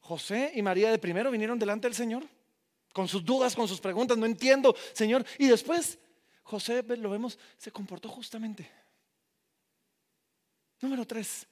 José 0.00 0.52
y 0.54 0.62
María 0.62 0.90
de 0.90 0.98
primero 0.98 1.30
vinieron 1.30 1.58
delante 1.58 1.86
del 1.86 1.94
Señor 1.94 2.24
con 2.92 3.08
sus 3.08 3.24
dudas, 3.24 3.54
con 3.54 3.68
sus 3.68 3.80
preguntas, 3.80 4.18
no 4.18 4.26
entiendo, 4.26 4.76
Señor. 4.92 5.24
Y 5.38 5.46
después 5.46 5.98
José, 6.42 6.82
lo 6.82 7.10
vemos, 7.10 7.38
se 7.56 7.72
comportó 7.72 8.08
justamente. 8.08 8.70
Número 10.80 11.06
tres, 11.06 11.46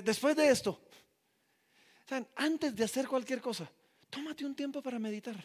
después 0.00 0.36
de 0.36 0.48
esto, 0.48 0.80
antes 2.36 2.74
de 2.74 2.84
hacer 2.84 3.08
cualquier 3.08 3.40
cosa, 3.40 3.70
tómate 4.08 4.44
un 4.44 4.54
tiempo 4.54 4.80
para 4.82 4.98
meditar. 4.98 5.36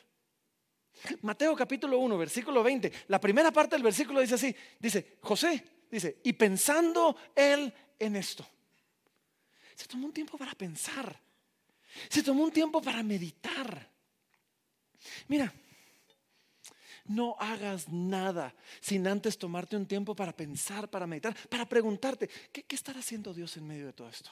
Mateo 1.22 1.56
capítulo 1.56 1.98
1, 2.00 2.18
versículo 2.18 2.64
20, 2.64 2.92
la 3.08 3.20
primera 3.20 3.52
parte 3.52 3.76
del 3.76 3.84
versículo 3.84 4.22
dice 4.22 4.36
así, 4.36 4.56
dice, 4.80 5.18
José, 5.22 5.64
dice, 5.90 6.22
y 6.24 6.34
pensando 6.34 7.18
él 7.36 7.74
en 8.00 8.16
esto, 8.16 8.48
se 9.76 9.88
tomó 9.88 10.06
un 10.08 10.14
tiempo 10.14 10.38
para 10.38 10.54
pensar, 10.54 11.20
se 12.10 12.24
tomó 12.24 12.44
un 12.44 12.52
tiempo 12.52 12.82
para 12.82 13.04
meditar. 13.04 13.90
Mira, 15.28 15.52
no 17.06 17.36
hagas 17.40 17.90
nada 17.90 18.54
sin 18.82 19.08
antes 19.08 19.38
tomarte 19.38 19.76
un 19.76 19.86
tiempo 19.86 20.16
para 20.16 20.36
pensar, 20.36 20.90
para 20.90 21.08
meditar, 21.08 21.36
para 21.50 21.68
preguntarte, 21.68 22.30
¿qué, 22.52 22.64
qué 22.64 22.76
estará 22.76 23.00
haciendo 23.00 23.34
Dios 23.34 23.56
en 23.58 23.68
medio 23.68 23.86
de 23.88 23.94
todo 23.94 24.10
esto? 24.10 24.32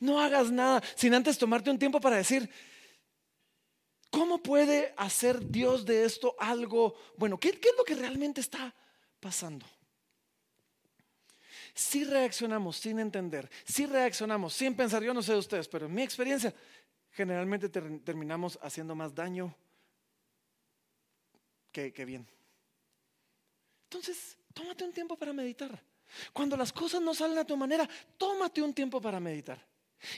No 0.00 0.20
hagas 0.20 0.50
nada 0.50 0.82
sin 0.94 1.14
antes 1.14 1.38
tomarte 1.38 1.70
un 1.70 1.78
tiempo 1.78 2.00
para 2.00 2.16
decir, 2.16 2.48
¿cómo 4.10 4.42
puede 4.42 4.94
hacer 4.96 5.46
Dios 5.46 5.84
de 5.84 6.04
esto 6.04 6.34
algo 6.38 6.94
bueno? 7.16 7.38
¿Qué, 7.38 7.48
es 7.50 7.76
lo 7.76 7.84
que 7.84 7.94
realmente 7.94 8.40
está 8.40 8.74
pasando? 9.20 9.66
Si 11.74 12.04
reaccionamos 12.04 12.78
sin 12.78 12.98
entender, 12.98 13.50
si 13.64 13.84
reaccionamos 13.84 14.54
sin 14.54 14.74
pensar, 14.74 15.02
yo 15.02 15.12
no 15.12 15.22
sé 15.22 15.32
de 15.32 15.38
ustedes, 15.38 15.68
pero 15.68 15.86
en 15.86 15.94
mi 15.94 16.02
experiencia, 16.02 16.54
generalmente 17.10 17.68
terminamos 17.68 18.58
haciendo 18.62 18.94
más 18.94 19.14
daño 19.14 19.54
que, 21.92 22.04
bien. 22.04 22.26
Entonces, 23.84 24.36
tómate 24.54 24.84
un 24.84 24.92
tiempo 24.92 25.16
para 25.16 25.32
meditar. 25.32 25.82
Cuando 26.32 26.56
las 26.56 26.72
cosas 26.72 27.02
no 27.02 27.14
salen 27.14 27.38
a 27.38 27.44
tu 27.44 27.56
manera, 27.56 27.88
tómate 28.16 28.62
un 28.62 28.72
tiempo 28.72 29.00
para 29.00 29.20
meditar. 29.20 29.64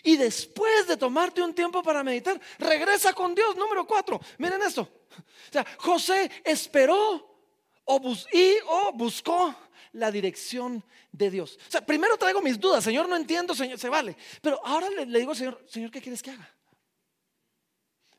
Y 0.03 0.17
después 0.17 0.87
de 0.87 0.97
tomarte 0.97 1.43
un 1.43 1.55
tiempo 1.55 1.83
para 1.83 2.05
meditar, 2.05 2.41
regresa 2.59 3.13
con 3.13 3.35
Dios. 3.35 3.57
Número 3.57 3.87
cuatro, 3.87 4.21
miren 4.39 4.63
esto. 4.63 4.83
O 4.83 5.53
sea, 5.53 5.67
José 5.79 6.31
esperó 6.45 7.37
o 7.85 8.15
y 8.33 8.57
o 8.67 8.93
buscó 8.93 9.55
la 9.93 10.11
dirección 10.11 10.85
de 11.11 11.31
Dios. 11.31 11.59
O 11.67 11.71
sea, 11.71 11.85
primero 11.85 12.17
traigo 12.17 12.43
mis 12.43 12.61
dudas, 12.61 12.85
Señor, 12.85 13.09
no 13.09 13.17
entiendo, 13.17 13.55
Señor, 13.55 13.79
se 13.79 13.89
vale. 13.89 14.17
Pero 14.43 14.61
ahora 14.65 14.91
le, 14.91 15.07
le 15.07 15.19
digo, 15.19 15.35
Señor, 15.35 15.65
Señor, 15.67 15.91
¿qué 15.91 16.01
quieres 16.01 16.23
que 16.23 16.31
haga? 16.31 16.58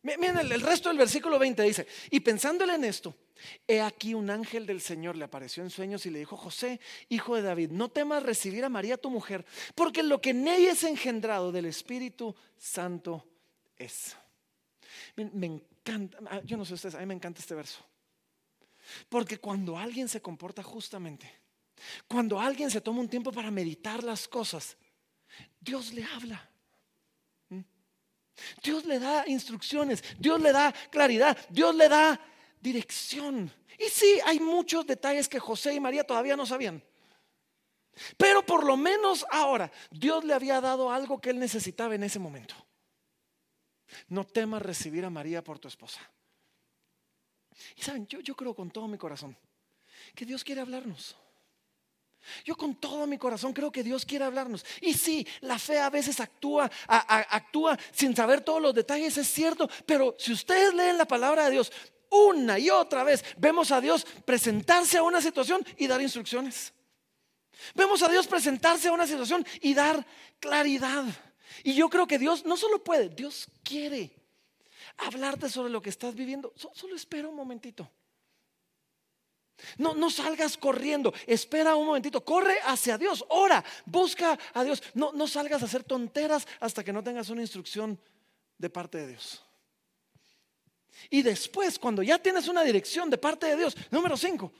Miren, 0.02 0.38
el, 0.38 0.62
resto 0.62 0.88
del 0.90 0.98
versículo 0.98 1.38
20 1.38 1.62
dice, 1.64 1.88
y 2.10 2.22
pensándole 2.22 2.76
en 2.76 2.86
esto, 2.86 3.16
he 3.68 3.82
aquí 3.82 4.14
un 4.14 4.30
ángel 4.30 4.66
del 4.66 4.80
Señor 4.80 5.18
le 5.18 5.26
apareció 5.26 5.62
en 5.62 5.70
sueños 5.70 6.06
y 6.06 6.10
le 6.10 6.20
dijo, 6.20 6.38
José, 6.38 6.80
hijo 7.10 7.36
de 7.36 7.42
David, 7.42 7.72
no 7.72 7.90
temas 7.90 8.24
recibir 8.24 8.64
a 8.64 8.70
María 8.70 8.96
tu 8.96 9.10
mujer, 9.10 9.46
porque 9.76 10.02
lo 10.02 10.22
que 10.22 10.30
en 10.30 10.48
ella 10.48 10.72
es 10.72 10.84
engendrado 10.84 11.52
del 11.52 11.66
Espíritu 11.66 12.34
Santo 12.58 13.28
es. 13.78 14.16
Me 15.16 15.48
encanta, 15.48 16.18
ah, 16.30 16.42
yo 16.46 16.56
no 16.56 16.64
sé 16.64 16.76
ustedes, 16.76 16.96
a 16.96 17.00
mí 17.00 17.06
me 17.06 17.14
encanta 17.14 17.42
este 17.42 17.56
verso. 17.56 17.86
Porque 19.10 19.38
cuando 19.38 19.78
alguien 19.78 20.08
se 20.08 20.22
comporta 20.22 20.64
justamente, 20.64 21.30
cuando 22.08 22.40
alguien 22.40 22.72
se 22.72 22.80
toma 22.80 23.02
un 23.02 23.10
tiempo 23.10 23.34
para 23.34 23.52
meditar 23.52 24.04
las 24.04 24.28
cosas, 24.30 24.78
Dios 25.60 25.94
le 25.94 26.06
habla. 26.06 26.50
Dios 28.63 28.86
le 28.86 28.99
da 28.99 29.28
instrucciones, 29.28 30.04
Dios 30.17 30.39
le 30.41 30.52
da 30.52 30.73
claridad, 30.89 31.38
Dios 31.49 31.75
le 31.75 31.89
da 31.89 32.19
dirección. 32.60 33.52
Y 33.78 33.89
sí, 33.89 34.19
hay 34.25 34.39
muchos 34.39 34.86
detalles 34.86 35.30
que 35.30 35.39
José 35.39 35.73
y 35.73 35.80
María 35.80 36.04
todavía 36.04 36.36
no 36.36 36.45
sabían. 36.45 36.84
Pero 38.17 38.45
por 38.45 38.63
lo 38.63 38.78
menos 38.78 39.25
ahora 39.30 39.71
Dios 39.91 40.23
le 40.23 40.34
había 40.34 40.62
dado 40.62 40.91
algo 40.91 41.19
que 41.19 41.32
él 41.32 41.39
necesitaba 41.39 41.95
en 41.95 42.04
ese 42.04 42.19
momento. 42.19 42.56
No 44.08 44.25
temas 44.25 44.62
recibir 44.62 45.04
a 45.06 45.10
María 45.10 45.43
por 45.43 45.60
tu 45.60 45.67
esposa. 45.67 45.99
Y 47.75 47.82
saben, 47.82 48.08
yo, 48.08 48.19
yo 48.19 48.36
creo 48.36 48.56
con 48.56 48.71
todo 48.71 48.88
mi 48.88 48.97
corazón 48.97 49.36
que 50.15 50.25
Dios 50.25 50.43
quiere 50.43 50.62
hablarnos. 50.62 51.15
Yo 52.46 52.56
con 52.56 52.76
todo 52.76 53.06
mi 53.08 53.18
corazón 53.18 53.54
creo 53.54 53.72
que 53.72 53.84
Dios 53.84 54.06
quiere 54.06 54.26
hablarnos. 54.26 54.65
Y 54.82 54.94
sí, 54.94 55.26
la 55.42 55.60
fe 55.60 55.80
a 55.80 55.89
veces 55.89 56.20
actúa, 56.20 56.70
actúa 56.88 57.78
sin 57.92 58.15
saber 58.15 58.42
todos 58.42 58.62
los 58.62 58.74
detalles, 58.74 59.18
es 59.18 59.28
cierto, 59.28 59.70
pero 59.86 60.15
si 60.18 60.32
ustedes 60.34 60.74
leen 60.74 60.98
la 60.98 61.06
palabra 61.06 61.46
de 61.46 61.52
Dios 61.52 61.72
una 62.10 62.58
y 62.58 62.70
otra 62.70 63.04
vez, 63.04 63.24
vemos 63.38 63.72
a 63.72 63.82
Dios 63.82 64.06
presentarse 64.26 64.98
a 64.98 65.04
una 65.04 65.22
situación 65.22 65.65
y 65.78 65.88
dar 65.88 66.02
instrucciones. 66.02 66.74
Vemos 67.76 68.02
a 68.02 68.10
Dios 68.10 68.28
presentarse 68.28 68.88
a 68.88 68.94
una 68.94 69.06
situación 69.06 69.46
y 69.62 69.74
dar 69.74 70.06
claridad. 70.39 71.06
Y 71.63 71.74
yo 71.74 71.89
creo 71.89 72.08
que 72.08 72.18
Dios 72.18 72.46
no 72.46 72.58
solo 72.58 72.84
puede, 72.84 73.10
Dios 73.10 73.48
quiere 73.63 74.12
hablarte 74.98 75.50
sobre 75.50 75.72
lo 75.72 75.82
que 75.82 75.89
estás 75.89 76.15
viviendo. 76.15 76.54
Solo 76.56 76.96
espera 76.96 77.28
un 77.28 77.36
momentito. 77.36 77.89
No, 79.78 79.93
no 79.93 80.10
salgas 80.10 80.58
corriendo, 80.58 81.13
espera 81.28 81.76
un 81.76 81.88
momentito, 81.88 82.24
corre 82.24 82.58
hacia 82.65 82.98
Dios, 82.98 83.26
ora, 83.30 83.63
busca 83.86 84.38
a 84.54 84.63
Dios. 84.63 84.82
No, 84.93 85.12
no 85.12 85.28
salgas 85.28 85.62
a 85.62 85.65
hacer 85.65 85.84
tonteras 85.84 86.48
hasta 86.60 86.84
que 86.84 86.93
no 86.93 87.04
tengas 87.04 87.30
una 87.30 87.41
instrucción 87.41 88.00
de 88.58 88.69
parte 88.69 88.98
de 89.00 89.08
Dios. 89.08 89.43
Y 91.10 91.22
después, 91.22 91.80
cuando 91.80 92.04
ya 92.04 92.19
tienes 92.19 92.48
una 92.48 92.63
dirección 92.63 93.10
de 93.10 93.17
parte 93.17 93.48
de 93.48 93.56
Dios, 93.56 93.76
número 93.91 94.17
5, 94.17 94.52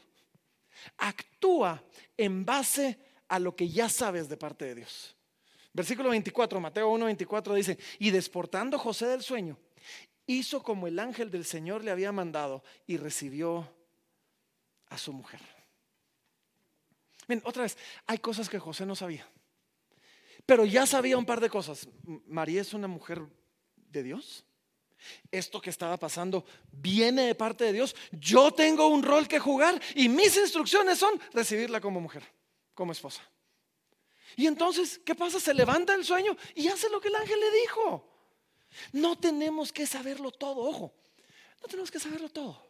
actúa 0.98 1.84
en 2.16 2.46
base 2.46 2.98
a 3.28 3.40
lo 3.40 3.56
que 3.56 3.70
ya 3.70 3.90
sabes 3.90 4.30
de 4.30 4.38
parte 4.38 4.66
de 4.66 4.76
Dios. 4.76 5.16
Versículo 5.74 6.10
24, 6.10 6.60
Mateo 6.60 6.90
1, 6.90 7.06
24 7.06 7.54
dice, 7.54 7.78
y 8.00 8.10
desportando 8.12 8.80
José 8.80 9.08
del 9.08 9.22
sueño, 9.22 9.58
hizo 10.26 10.64
como 10.64 10.88
el 10.88 11.00
ángel 11.00 11.30
del 11.30 11.46
Señor 11.46 11.84
le 11.84 11.92
había 11.92 12.12
mandado 12.12 12.64
y 12.88 12.98
recibió 12.98 13.72
a 14.90 14.98
su 14.98 15.14
mujer. 15.14 15.40
Otra 17.44 17.64
vez, 17.64 17.78
hay 18.08 18.18
cosas 18.18 18.50
que 18.50 18.60
José 18.60 18.86
no 18.86 18.96
sabía. 18.96 19.28
pero 20.46 20.66
ya 20.66 20.88
sabía 20.88 21.18
un 21.18 21.26
par 21.26 21.40
de 21.40 21.50
cosas. 21.50 21.88
María 22.26 22.62
es 22.62 22.74
una 22.74 22.88
mujer 22.88 23.22
de 23.76 24.02
Dios. 24.02 24.46
Esto 25.32 25.62
que 25.62 25.70
estaba 25.70 25.98
pasando 25.98 26.44
viene 26.72 27.28
de 27.28 27.36
parte 27.36 27.66
de 27.66 27.74
Dios. 27.74 27.96
Yo 28.12 28.52
tengo 28.52 28.88
un 28.88 29.04
rol 29.04 29.28
que 29.28 29.40
jugar 29.40 29.80
y 29.96 30.10
mis 30.10 30.36
instrucciones 30.38 30.98
son 30.98 31.20
recibirla 31.34 31.80
como 31.80 32.02
mujer, 32.02 32.24
como 32.74 32.92
esposa. 32.92 33.22
Y 34.36 34.48
entonces, 34.48 35.00
¿qué 35.06 35.16
pasa? 35.16 35.40
Se 35.40 35.54
levanta 35.54 35.94
el 35.94 36.04
sueño 36.04 36.36
y 36.56 36.68
hace 36.68 36.90
lo 36.90 37.00
que 37.00 37.10
el 37.10 37.16
ángel 37.16 37.40
le 37.40 37.52
dijo. 37.62 38.10
No 38.94 39.18
tenemos 39.18 39.72
que 39.72 39.86
saberlo 39.86 40.32
todo, 40.32 40.62
ojo, 40.62 40.94
no 41.62 41.68
tenemos 41.68 41.92
que 41.92 42.00
saberlo 42.00 42.30
todo. 42.30 42.69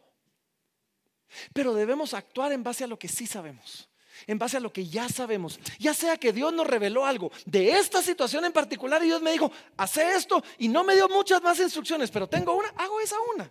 Pero 1.52 1.74
debemos 1.74 2.14
actuar 2.14 2.52
en 2.52 2.62
base 2.62 2.84
a 2.84 2.86
lo 2.86 2.98
que 2.98 3.08
sí 3.08 3.26
sabemos, 3.26 3.88
en 4.26 4.38
base 4.38 4.56
a 4.56 4.60
lo 4.60 4.72
que 4.72 4.86
ya 4.86 5.08
sabemos. 5.08 5.58
Ya 5.78 5.94
sea 5.94 6.16
que 6.16 6.32
Dios 6.32 6.52
nos 6.52 6.66
reveló 6.66 7.04
algo 7.04 7.30
de 7.46 7.72
esta 7.72 8.02
situación 8.02 8.44
en 8.44 8.52
particular 8.52 9.02
y 9.02 9.06
Dios 9.06 9.22
me 9.22 9.32
dijo, 9.32 9.50
hace 9.76 10.14
esto 10.14 10.42
y 10.58 10.68
no 10.68 10.84
me 10.84 10.94
dio 10.94 11.08
muchas 11.08 11.42
más 11.42 11.58
instrucciones, 11.60 12.10
pero 12.10 12.28
tengo 12.28 12.56
una, 12.56 12.68
hago 12.76 13.00
esa 13.00 13.16
una. 13.34 13.50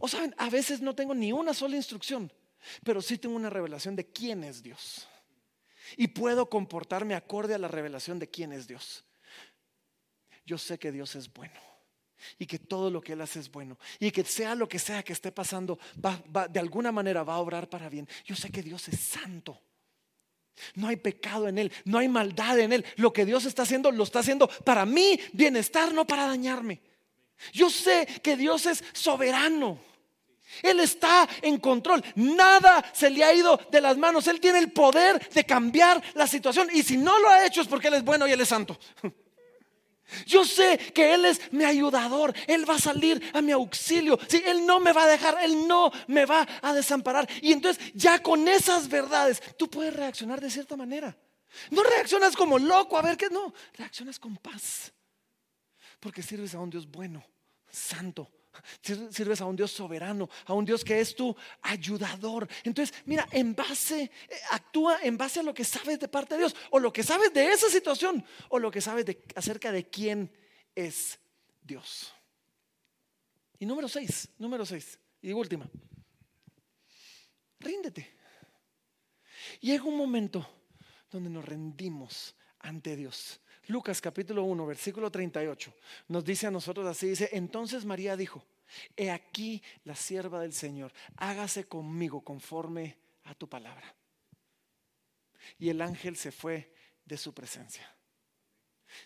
O 0.00 0.08
saben, 0.08 0.34
a 0.38 0.48
veces 0.48 0.80
no 0.80 0.94
tengo 0.94 1.14
ni 1.14 1.32
una 1.32 1.52
sola 1.54 1.76
instrucción, 1.76 2.32
pero 2.84 3.02
sí 3.02 3.18
tengo 3.18 3.34
una 3.34 3.50
revelación 3.50 3.96
de 3.96 4.06
quién 4.06 4.44
es 4.44 4.62
Dios. 4.62 5.08
Y 5.96 6.08
puedo 6.08 6.48
comportarme 6.48 7.14
acorde 7.14 7.54
a 7.54 7.58
la 7.58 7.68
revelación 7.68 8.18
de 8.18 8.28
quién 8.28 8.52
es 8.52 8.66
Dios. 8.66 9.04
Yo 10.44 10.58
sé 10.58 10.78
que 10.78 10.92
Dios 10.92 11.14
es 11.14 11.32
bueno 11.32 11.67
y 12.38 12.46
que 12.46 12.58
todo 12.58 12.90
lo 12.90 13.00
que 13.00 13.12
Él 13.12 13.20
hace 13.20 13.40
es 13.40 13.50
bueno 13.50 13.78
y 13.98 14.10
que 14.10 14.24
sea 14.24 14.54
lo 14.54 14.68
que 14.68 14.78
sea 14.78 15.02
que 15.02 15.12
esté 15.12 15.32
pasando, 15.32 15.78
de 16.50 16.60
alguna 16.60 16.92
manera 16.92 17.22
va 17.22 17.34
a 17.34 17.38
obrar 17.38 17.68
para 17.68 17.88
bien. 17.88 18.08
Yo 18.24 18.34
sé 18.34 18.50
que 18.50 18.62
Dios 18.62 18.88
es 18.88 19.00
santo. 19.00 19.60
No 20.74 20.88
hay 20.88 20.96
pecado 20.96 21.48
en 21.48 21.58
Él, 21.58 21.72
no 21.84 21.98
hay 21.98 22.08
maldad 22.08 22.58
en 22.58 22.72
Él. 22.72 22.84
Lo 22.96 23.12
que 23.12 23.24
Dios 23.24 23.44
está 23.44 23.62
haciendo, 23.62 23.92
lo 23.92 24.04
está 24.04 24.20
haciendo 24.20 24.48
para 24.64 24.84
mi 24.84 25.18
bienestar, 25.32 25.92
no 25.92 26.06
para 26.06 26.26
dañarme. 26.26 26.80
Yo 27.52 27.70
sé 27.70 28.06
que 28.22 28.36
Dios 28.36 28.66
es 28.66 28.82
soberano. 28.92 29.78
Él 30.62 30.80
está 30.80 31.28
en 31.42 31.58
control. 31.58 32.02
Nada 32.16 32.84
se 32.92 33.10
le 33.10 33.22
ha 33.22 33.32
ido 33.32 33.60
de 33.70 33.80
las 33.80 33.96
manos. 33.96 34.26
Él 34.26 34.40
tiene 34.40 34.58
el 34.58 34.72
poder 34.72 35.28
de 35.30 35.44
cambiar 35.44 36.02
la 36.14 36.26
situación. 36.26 36.68
Y 36.72 36.82
si 36.82 36.96
no 36.96 37.18
lo 37.18 37.28
ha 37.28 37.46
hecho 37.46 37.60
es 37.60 37.68
porque 37.68 37.88
Él 37.88 37.94
es 37.94 38.04
bueno 38.04 38.26
y 38.26 38.32
Él 38.32 38.40
es 38.40 38.48
santo. 38.48 38.78
Yo 40.26 40.44
sé 40.44 40.78
que 40.94 41.14
Él 41.14 41.24
es 41.24 41.52
mi 41.52 41.64
ayudador. 41.64 42.34
Él 42.46 42.68
va 42.68 42.76
a 42.76 42.80
salir 42.80 43.22
a 43.34 43.42
mi 43.42 43.52
auxilio. 43.52 44.18
Si 44.28 44.38
Él 44.38 44.64
no 44.64 44.80
me 44.80 44.92
va 44.92 45.04
a 45.04 45.08
dejar, 45.08 45.36
Él 45.42 45.66
no 45.66 45.92
me 46.06 46.24
va 46.24 46.46
a 46.62 46.72
desamparar. 46.72 47.28
Y 47.42 47.52
entonces 47.52 47.92
ya 47.94 48.22
con 48.22 48.48
esas 48.48 48.88
verdades 48.88 49.42
tú 49.56 49.68
puedes 49.68 49.94
reaccionar 49.94 50.40
de 50.40 50.50
cierta 50.50 50.76
manera. 50.76 51.16
No 51.70 51.82
reaccionas 51.82 52.36
como 52.36 52.58
loco 52.58 52.96
a 52.98 53.02
ver 53.02 53.16
qué, 53.16 53.30
no, 53.30 53.52
reaccionas 53.74 54.18
con 54.18 54.36
paz. 54.36 54.92
Porque 56.00 56.22
sirves 56.22 56.54
a 56.54 56.60
un 56.60 56.70
Dios 56.70 56.86
bueno, 56.90 57.24
santo, 57.70 58.30
Sirves 58.82 59.40
a 59.40 59.46
un 59.46 59.56
Dios 59.56 59.70
soberano, 59.70 60.28
a 60.46 60.54
un 60.54 60.64
Dios 60.64 60.84
que 60.84 61.00
es 61.00 61.14
tu 61.14 61.34
ayudador. 61.62 62.48
Entonces, 62.64 62.96
mira, 63.06 63.26
en 63.32 63.54
base, 63.54 64.02
eh, 64.02 64.10
actúa 64.50 64.98
en 65.02 65.16
base 65.16 65.40
a 65.40 65.42
lo 65.42 65.54
que 65.54 65.64
sabes 65.64 65.98
de 65.98 66.08
parte 66.08 66.34
de 66.34 66.40
Dios, 66.40 66.56
o 66.70 66.78
lo 66.78 66.92
que 66.92 67.02
sabes 67.02 67.32
de 67.32 67.50
esa 67.52 67.68
situación, 67.68 68.24
o 68.48 68.58
lo 68.58 68.70
que 68.70 68.80
sabes 68.80 69.04
de, 69.06 69.24
acerca 69.34 69.72
de 69.72 69.88
quién 69.88 70.32
es 70.74 71.18
Dios. 71.62 72.12
Y 73.58 73.66
número 73.66 73.88
seis, 73.88 74.28
número 74.38 74.64
seis, 74.64 74.98
y 75.20 75.32
última, 75.32 75.68
ríndete. 77.58 78.16
Llega 79.60 79.84
un 79.84 79.96
momento 79.96 80.48
donde 81.10 81.30
nos 81.30 81.44
rendimos 81.44 82.34
ante 82.60 82.96
Dios. 82.96 83.40
Lucas 83.68 84.00
capítulo 84.00 84.44
1, 84.44 84.66
versículo 84.66 85.10
38, 85.10 85.74
nos 86.08 86.24
dice 86.24 86.46
a 86.46 86.50
nosotros 86.50 86.86
así, 86.86 87.08
dice, 87.08 87.28
entonces 87.32 87.84
María 87.84 88.16
dijo, 88.16 88.42
he 88.96 89.10
aquí 89.10 89.62
la 89.84 89.94
sierva 89.94 90.40
del 90.40 90.54
Señor, 90.54 90.90
hágase 91.16 91.64
conmigo 91.64 92.22
conforme 92.22 92.96
a 93.24 93.34
tu 93.34 93.46
palabra. 93.46 93.94
Y 95.58 95.68
el 95.68 95.82
ángel 95.82 96.16
se 96.16 96.32
fue 96.32 96.74
de 97.04 97.18
su 97.18 97.34
presencia. 97.34 97.94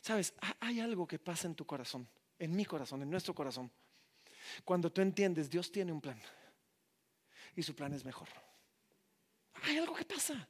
Sabes, 0.00 0.32
hay 0.60 0.78
algo 0.78 1.08
que 1.08 1.18
pasa 1.18 1.48
en 1.48 1.56
tu 1.56 1.66
corazón, 1.66 2.08
en 2.38 2.54
mi 2.54 2.64
corazón, 2.64 3.02
en 3.02 3.10
nuestro 3.10 3.34
corazón. 3.34 3.68
Cuando 4.64 4.92
tú 4.92 5.00
entiendes, 5.00 5.50
Dios 5.50 5.72
tiene 5.72 5.90
un 5.90 6.00
plan 6.00 6.20
y 7.56 7.64
su 7.64 7.74
plan 7.74 7.92
es 7.94 8.04
mejor. 8.04 8.28
Hay 9.64 9.76
algo 9.78 9.94
que 9.94 10.04
pasa. 10.04 10.48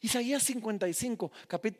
Isaías 0.00 0.42
55, 0.42 1.30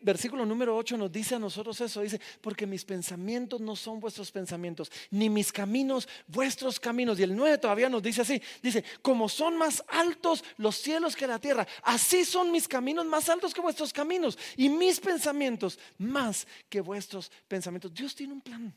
versículo 0.03 0.47
número 0.47 0.77
8 0.77 0.97
nos 0.97 1.13
dice 1.13 1.35
a 1.35 1.39
nosotros 1.39 1.81
eso, 1.81 2.03
dice, 2.03 2.21
porque 2.41 2.67
mis 2.67 2.85
pensamientos 2.85 3.61
no 3.61 3.77
son 3.77 4.01
vuestros 4.01 4.31
pensamientos, 4.31 4.91
ni 5.11 5.29
mis 5.29 5.53
caminos 5.53 6.09
vuestros 6.27 6.81
caminos. 6.81 7.19
Y 7.19 7.23
el 7.23 7.35
9 7.35 7.59
todavía 7.59 7.89
nos 7.89 8.03
dice 8.03 8.23
así, 8.23 8.41
dice, 8.63 8.85
como 9.03 9.29
son 9.29 9.57
más 9.57 9.85
altos 9.89 10.45
los 10.57 10.77
cielos 10.77 11.17
que 11.17 11.27
la 11.27 11.39
tierra, 11.39 11.67
así 11.83 12.25
son 12.25 12.51
mis 12.51 12.69
caminos 12.69 13.07
más 13.07 13.29
altos 13.29 13.55
que 13.55 13.61
vuestros 13.61 13.93
caminos 13.93 14.39
y 14.57 14.69
mis 14.69 15.01
pensamientos 15.01 15.79
más 15.99 16.47
que 16.69 16.81
vuestros 16.81 17.31
pensamientos. 17.49 17.93
Dios 17.93 18.15
tiene 18.15 18.33
un 18.33 18.41
plan. 18.41 18.75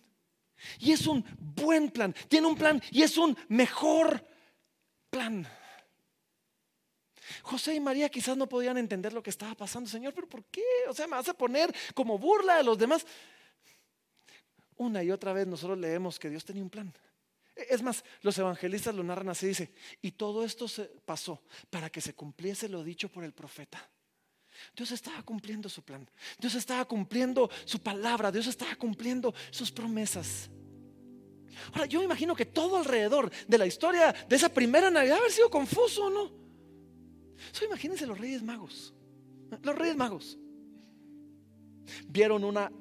Y 0.80 0.92
es 0.92 1.08
un 1.08 1.24
buen 1.40 1.90
plan, 1.90 2.14
tiene 2.28 2.48
un 2.48 2.56
plan 2.56 2.82
y 2.92 3.02
es 3.02 3.18
un 3.18 3.38
mejor 3.48 4.26
plan. 5.10 5.48
José 7.44 7.76
y 7.76 7.80
María 7.80 8.10
quizás 8.10 8.38
no 8.38 8.48
podían 8.48 8.78
entender 8.78 9.14
lo 9.14 9.24
que 9.24 9.30
estaba 9.30 9.56
pasando. 9.56 9.90
Señor, 9.90 10.14
pero 10.14 10.28
¿por 10.28 10.44
qué? 10.46 10.64
O 10.88 10.94
sea, 10.94 11.08
me 11.08 11.16
vas 11.16 11.30
a 11.30 11.34
poner 11.34 11.74
como 11.94 12.18
burla 12.18 12.58
a 12.58 12.64
los 12.64 12.78
demás. 12.78 13.06
Una 14.78 15.04
y 15.04 15.12
otra 15.12 15.34
vez 15.34 15.46
nosotros 15.48 15.78
leemos 15.78 16.18
que 16.18 16.30
Dios 16.30 16.46
tenía 16.46 16.64
un 16.64 16.70
plan. 16.70 16.94
Es 17.56 17.82
más, 17.82 18.04
los 18.22 18.38
evangelistas 18.38 18.96
lo 18.96 19.04
narran 19.04 19.30
así, 19.30 19.48
dice, 19.48 19.74
y 20.02 20.12
todo 20.12 20.46
esto 20.46 20.68
se 20.68 20.86
pasó 21.06 21.44
para 21.70 21.90
que 21.90 22.00
se 22.00 22.14
cumpliese 22.14 22.70
lo 22.70 22.84
dicho 22.84 23.10
por 23.10 23.24
el 23.24 23.34
profeta. 23.34 23.90
Dios 24.76 24.92
estaba 24.92 25.22
cumpliendo 25.24 25.70
su 25.70 25.84
plan. 25.84 26.10
Dios 26.38 26.56
estaba 26.56 26.86
cumpliendo 26.86 27.50
su 27.66 27.80
palabra. 27.80 28.32
Dios 28.32 28.48
estaba 28.48 28.76
cumpliendo 28.76 29.34
sus 29.52 29.72
promesas. 29.72 30.50
Ahora, 31.74 31.86
yo 31.86 32.02
imagino 32.02 32.36
que 32.36 32.46
todo 32.46 32.78
alrededor 32.78 33.30
de 33.48 33.58
la 33.58 33.66
historia 33.66 34.14
de 34.28 34.36
esa 34.36 34.50
primera 34.50 34.90
Navidad 34.90 35.18
haber 35.18 35.32
sido 35.32 35.50
confuso, 35.50 36.10
¿no? 36.10 36.32
Imagínense 37.66 38.06
los 38.06 38.18
reyes 38.18 38.44
magos. 38.44 38.94
Los 39.64 39.76
reyes 39.76 39.96
magos 39.96 40.38
vieron 42.08 42.44
una 42.44 42.72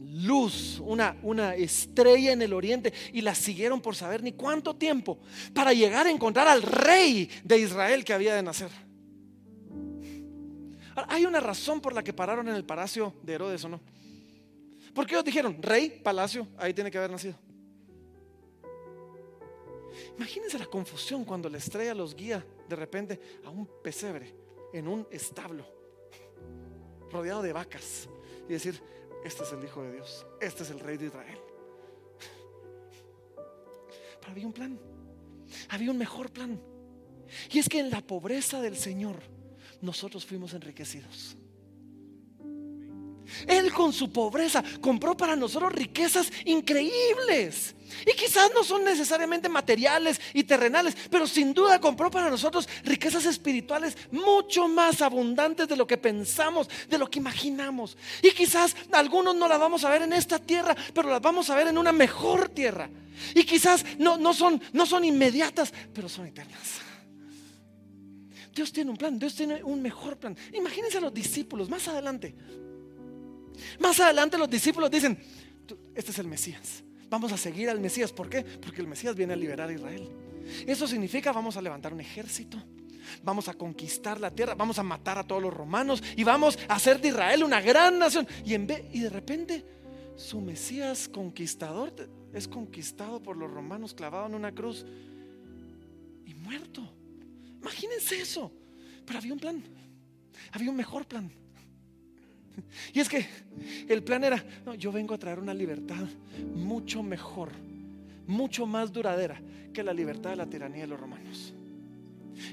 luz, 0.00 0.80
una, 0.80 1.16
una 1.22 1.54
estrella 1.54 2.32
en 2.32 2.42
el 2.42 2.52
oriente 2.52 2.92
y 3.12 3.20
la 3.20 3.34
siguieron 3.34 3.80
por 3.80 3.94
saber 3.94 4.22
ni 4.22 4.32
cuánto 4.32 4.74
tiempo 4.74 5.18
para 5.54 5.72
llegar 5.72 6.06
a 6.06 6.10
encontrar 6.10 6.48
al 6.48 6.62
rey 6.62 7.30
de 7.44 7.58
Israel 7.58 8.04
que 8.04 8.12
había 8.12 8.34
de 8.34 8.42
nacer. 8.42 8.70
hay 11.08 11.24
una 11.24 11.40
razón 11.40 11.80
por 11.80 11.94
la 11.94 12.02
que 12.02 12.12
pararon 12.12 12.48
en 12.48 12.54
el 12.54 12.64
palacio 12.64 13.14
de 13.22 13.34
Herodes 13.34 13.64
o 13.64 13.68
no. 13.68 13.80
Porque 14.94 15.14
ellos 15.14 15.24
dijeron, 15.24 15.62
rey, 15.62 16.00
palacio, 16.02 16.46
ahí 16.58 16.74
tiene 16.74 16.90
que 16.90 16.98
haber 16.98 17.10
nacido. 17.10 17.34
Imagínense 20.16 20.58
la 20.58 20.66
confusión 20.66 21.24
cuando 21.24 21.48
la 21.48 21.58
estrella 21.58 21.94
los 21.94 22.14
guía 22.14 22.44
de 22.68 22.76
repente 22.76 23.20
a 23.44 23.50
un 23.50 23.68
pesebre 23.82 24.34
en 24.72 24.88
un 24.88 25.06
establo, 25.10 25.66
rodeado 27.10 27.42
de 27.42 27.52
vacas, 27.52 28.08
y 28.48 28.52
decir, 28.52 28.80
este 29.24 29.42
es 29.42 29.52
el 29.52 29.64
Hijo 29.64 29.82
de 29.82 29.92
Dios, 29.92 30.26
este 30.40 30.62
es 30.62 30.70
el 30.70 30.80
Rey 30.80 30.96
de 30.96 31.06
Israel. 31.06 31.38
Pero 34.20 34.32
había 34.32 34.46
un 34.46 34.52
plan, 34.52 34.78
había 35.68 35.90
un 35.90 35.98
mejor 35.98 36.30
plan. 36.30 36.60
Y 37.50 37.58
es 37.58 37.68
que 37.68 37.80
en 37.80 37.90
la 37.90 38.00
pobreza 38.00 38.60
del 38.60 38.76
Señor 38.76 39.16
nosotros 39.80 40.24
fuimos 40.24 40.54
enriquecidos. 40.54 41.36
Él 43.46 43.72
con 43.72 43.92
su 43.92 44.12
pobreza 44.12 44.62
compró 44.80 45.16
para 45.16 45.36
nosotros 45.36 45.72
riquezas 45.72 46.30
increíbles. 46.44 47.74
Y 48.06 48.12
quizás 48.14 48.50
no 48.54 48.64
son 48.64 48.84
necesariamente 48.84 49.48
materiales 49.48 50.20
y 50.32 50.44
terrenales, 50.44 50.96
pero 51.10 51.26
sin 51.26 51.52
duda 51.52 51.80
compró 51.80 52.10
para 52.10 52.30
nosotros 52.30 52.68
riquezas 52.84 53.26
espirituales 53.26 53.96
mucho 54.10 54.68
más 54.68 55.02
abundantes 55.02 55.68
de 55.68 55.76
lo 55.76 55.86
que 55.86 55.98
pensamos, 55.98 56.68
de 56.88 56.98
lo 56.98 57.08
que 57.10 57.18
imaginamos. 57.18 57.96
Y 58.22 58.30
quizás 58.32 58.74
algunos 58.92 59.34
no 59.36 59.48
las 59.48 59.58
vamos 59.58 59.84
a 59.84 59.90
ver 59.90 60.02
en 60.02 60.12
esta 60.12 60.38
tierra, 60.38 60.76
pero 60.94 61.10
las 61.10 61.20
vamos 61.20 61.50
a 61.50 61.56
ver 61.56 61.68
en 61.68 61.78
una 61.78 61.92
mejor 61.92 62.48
tierra. 62.48 62.88
Y 63.34 63.44
quizás 63.44 63.84
no, 63.98 64.16
no, 64.16 64.34
son, 64.34 64.60
no 64.72 64.86
son 64.86 65.04
inmediatas, 65.04 65.72
pero 65.92 66.08
son 66.08 66.26
eternas. 66.26 66.80
Dios 68.54 68.72
tiene 68.72 68.90
un 68.90 68.96
plan, 68.96 69.18
Dios 69.18 69.34
tiene 69.34 69.62
un 69.62 69.80
mejor 69.80 70.18
plan. 70.18 70.36
Imagínense 70.52 70.98
a 70.98 71.00
los 71.00 71.14
discípulos 71.14 71.70
más 71.70 71.88
adelante. 71.88 72.34
Más 73.78 73.98
adelante 74.00 74.38
los 74.38 74.48
discípulos 74.48 74.90
dicen, 74.90 75.18
este 75.94 76.10
es 76.10 76.18
el 76.18 76.26
Mesías. 76.26 76.82
Vamos 77.08 77.32
a 77.32 77.36
seguir 77.36 77.68
al 77.68 77.80
Mesías. 77.80 78.12
¿Por 78.12 78.30
qué? 78.30 78.42
Porque 78.42 78.80
el 78.80 78.86
Mesías 78.86 79.14
viene 79.14 79.34
a 79.34 79.36
liberar 79.36 79.68
a 79.68 79.72
Israel. 79.72 80.08
Eso 80.66 80.86
significa 80.86 81.32
vamos 81.32 81.56
a 81.56 81.62
levantar 81.62 81.92
un 81.92 82.00
ejército. 82.00 82.58
vamos 83.22 83.48
a 83.48 83.54
conquistar 83.54 84.20
la 84.20 84.30
tierra, 84.30 84.54
vamos 84.54 84.78
a 84.78 84.82
matar 84.82 85.18
a 85.18 85.24
todos 85.24 85.42
los 85.42 85.52
romanos 85.52 86.02
y 86.16 86.24
vamos 86.24 86.58
a 86.68 86.76
hacer 86.76 87.00
de 87.00 87.08
Israel 87.08 87.44
una 87.44 87.60
gran 87.60 87.98
nación. 87.98 88.26
Y, 88.44 88.54
en 88.54 88.66
vez, 88.66 88.84
y 88.92 89.00
de 89.00 89.10
repente 89.10 89.64
su 90.16 90.40
Mesías 90.40 91.08
conquistador 91.08 91.92
es 92.32 92.48
conquistado 92.48 93.22
por 93.22 93.36
los 93.36 93.50
romanos 93.50 93.92
clavado 93.92 94.26
en 94.26 94.34
una 94.34 94.52
cruz 94.52 94.86
y 96.24 96.34
muerto. 96.34 96.82
Imagínense 97.60 98.20
eso. 98.20 98.52
Pero 99.04 99.18
había 99.18 99.32
un 99.32 99.38
plan, 99.38 99.62
había 100.52 100.70
un 100.70 100.76
mejor 100.76 101.06
plan. 101.06 101.30
Y 102.92 103.00
es 103.00 103.08
que 103.08 103.26
el 103.88 104.02
plan 104.02 104.24
era, 104.24 104.44
yo 104.78 104.92
vengo 104.92 105.14
a 105.14 105.18
traer 105.18 105.38
una 105.38 105.54
libertad 105.54 106.04
mucho 106.54 107.02
mejor, 107.02 107.50
mucho 108.26 108.66
más 108.66 108.92
duradera 108.92 109.40
que 109.72 109.82
la 109.82 109.92
libertad 109.92 110.30
de 110.30 110.36
la 110.36 110.46
tiranía 110.46 110.82
de 110.82 110.88
los 110.88 111.00
romanos. 111.00 111.54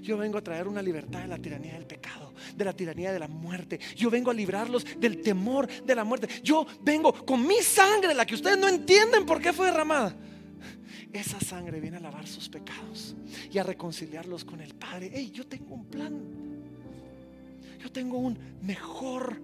Yo 0.02 0.18
vengo 0.18 0.38
a 0.38 0.44
traer 0.44 0.68
una 0.68 0.82
libertad 0.82 1.22
de 1.22 1.28
la 1.28 1.38
tiranía 1.38 1.74
del 1.74 1.86
pecado, 1.86 2.34
de 2.56 2.66
la 2.66 2.74
tiranía 2.74 3.12
de 3.12 3.20
la 3.20 3.28
muerte. 3.28 3.80
Yo 3.96 4.10
vengo 4.10 4.32
a 4.32 4.34
librarlos 4.34 4.86
del 5.00 5.22
temor 5.22 5.68
de 5.68 5.96
la 5.96 6.04
muerte. 6.04 6.28
Yo 6.44 6.66
vengo 6.82 7.14
con 7.26 7.46
mi 7.46 7.62
sangre, 7.62 8.14
la 8.14 8.26
que 8.26 8.36
ustedes 8.36 8.58
no 8.58 8.68
entienden 8.68 9.26
por 9.26 9.42
qué 9.42 9.54
fue 9.54 9.68
derramada. 9.68 10.16
Esa 11.12 11.40
sangre 11.40 11.80
viene 11.80 11.98
a 11.98 12.02
lavar 12.02 12.28
sus 12.28 12.50
pecados 12.50 13.16
y 13.52 13.58
a 13.58 13.64
reconciliarlos 13.64 14.46
con 14.46 14.62
el 14.62 14.76
Padre. 14.76 15.10
Hey, 15.14 15.32
yo 15.34 15.48
tengo 15.48 15.74
un 15.74 15.86
plan. 15.86 16.20
Yo 17.82 17.92
tengo 17.92 18.18
un 18.18 18.38
mejor 18.62 19.42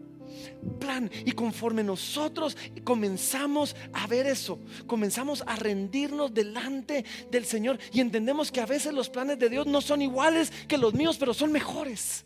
plan. 0.80 1.10
Y 1.26 1.32
conforme 1.32 1.84
nosotros 1.84 2.58
comenzamos 2.84 3.76
a 3.93 4.08
ver 4.08 4.28
eso, 4.28 4.60
comenzamos 4.88 5.43
a 5.45 5.56
rendirnos 5.56 6.34
delante 6.34 7.06
del 7.32 7.45
Señor 7.45 7.80
y 7.91 8.02
entendemos 8.02 8.52
que 8.52 8.62
a 8.62 8.65
veces 8.65 8.93
los 8.93 9.10
planes 9.10 9.39
de 9.39 9.50
Dios 9.50 9.67
no 9.67 9.82
son 9.82 10.02
iguales 10.02 10.52
que 10.67 10.78
los 10.78 10.93
míos, 10.93 11.17
pero 11.19 11.34
son 11.34 11.52
mejores. 11.52 12.26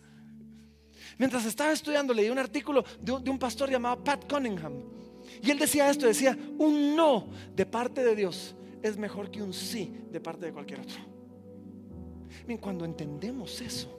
Mientras 1.18 1.46
estaba 1.46 1.74
estudiando, 1.74 2.14
leí 2.14 2.30
un 2.30 2.40
artículo 2.40 2.86
de 3.02 3.12
un, 3.12 3.38
pastor 3.38 3.70
llamado 3.70 4.02
Pat 4.04 4.30
Cunningham. 4.32 4.74
Y 5.44 5.52
él 5.52 5.60
decía 5.60 5.90
esto, 5.90 6.08
decía, 6.08 6.38
un 6.58 6.96
no 6.96 7.28
de 7.56 7.66
parte 7.66 8.04
de 8.04 8.16
Dios 8.16 8.56
es 8.82 8.98
mejor 8.98 9.30
que 9.30 9.44
un 9.44 9.54
sí 9.54 9.94
de 10.12 10.22
parte 10.22 10.46
de 10.46 10.54
cualquier 10.54 10.80
otro. 10.80 10.98
Cuando 12.62 12.86
entendemos 12.86 13.62
eso, 13.62 13.99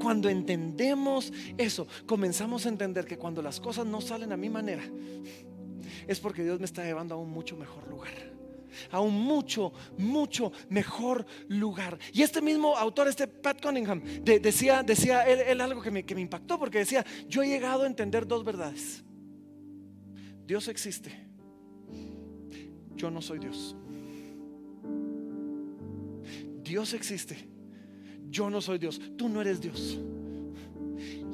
cuando 0.00 0.28
entendemos 0.28 1.32
eso, 1.56 1.86
comenzamos 2.06 2.66
a 2.66 2.68
entender 2.68 3.04
que 3.04 3.18
cuando 3.18 3.42
las 3.42 3.60
cosas 3.60 3.86
no 3.86 4.00
salen 4.00 4.32
a 4.32 4.36
mi 4.36 4.48
manera, 4.48 4.82
es 6.06 6.20
porque 6.20 6.42
Dios 6.42 6.58
me 6.58 6.64
está 6.64 6.84
llevando 6.84 7.14
a 7.14 7.18
un 7.18 7.30
mucho 7.30 7.56
mejor 7.56 7.88
lugar. 7.88 8.38
A 8.90 9.00
un 9.00 9.14
mucho, 9.14 9.72
mucho 9.96 10.52
mejor 10.68 11.26
lugar. 11.48 11.98
Y 12.12 12.22
este 12.22 12.40
mismo 12.40 12.76
autor, 12.76 13.08
este 13.08 13.26
Pat 13.26 13.60
Cunningham, 13.60 14.02
decía, 14.22 14.82
decía 14.82 15.22
él, 15.22 15.60
algo 15.60 15.80
que 15.80 15.90
me, 15.90 16.04
que 16.04 16.14
me 16.14 16.20
impactó 16.20 16.58
porque 16.58 16.78
decía, 16.78 17.04
yo 17.26 17.42
he 17.42 17.48
llegado 17.48 17.84
a 17.84 17.86
entender 17.86 18.26
dos 18.26 18.44
verdades. 18.44 19.02
Dios 20.46 20.68
existe. 20.68 21.10
Yo 22.94 23.10
no 23.10 23.20
soy 23.22 23.38
Dios. 23.38 23.74
Dios 26.62 26.92
existe 26.92 27.57
yo 28.30 28.50
no 28.50 28.60
soy 28.60 28.78
Dios, 28.78 29.00
tú 29.16 29.28
no 29.28 29.40
eres 29.40 29.60
Dios. 29.60 29.98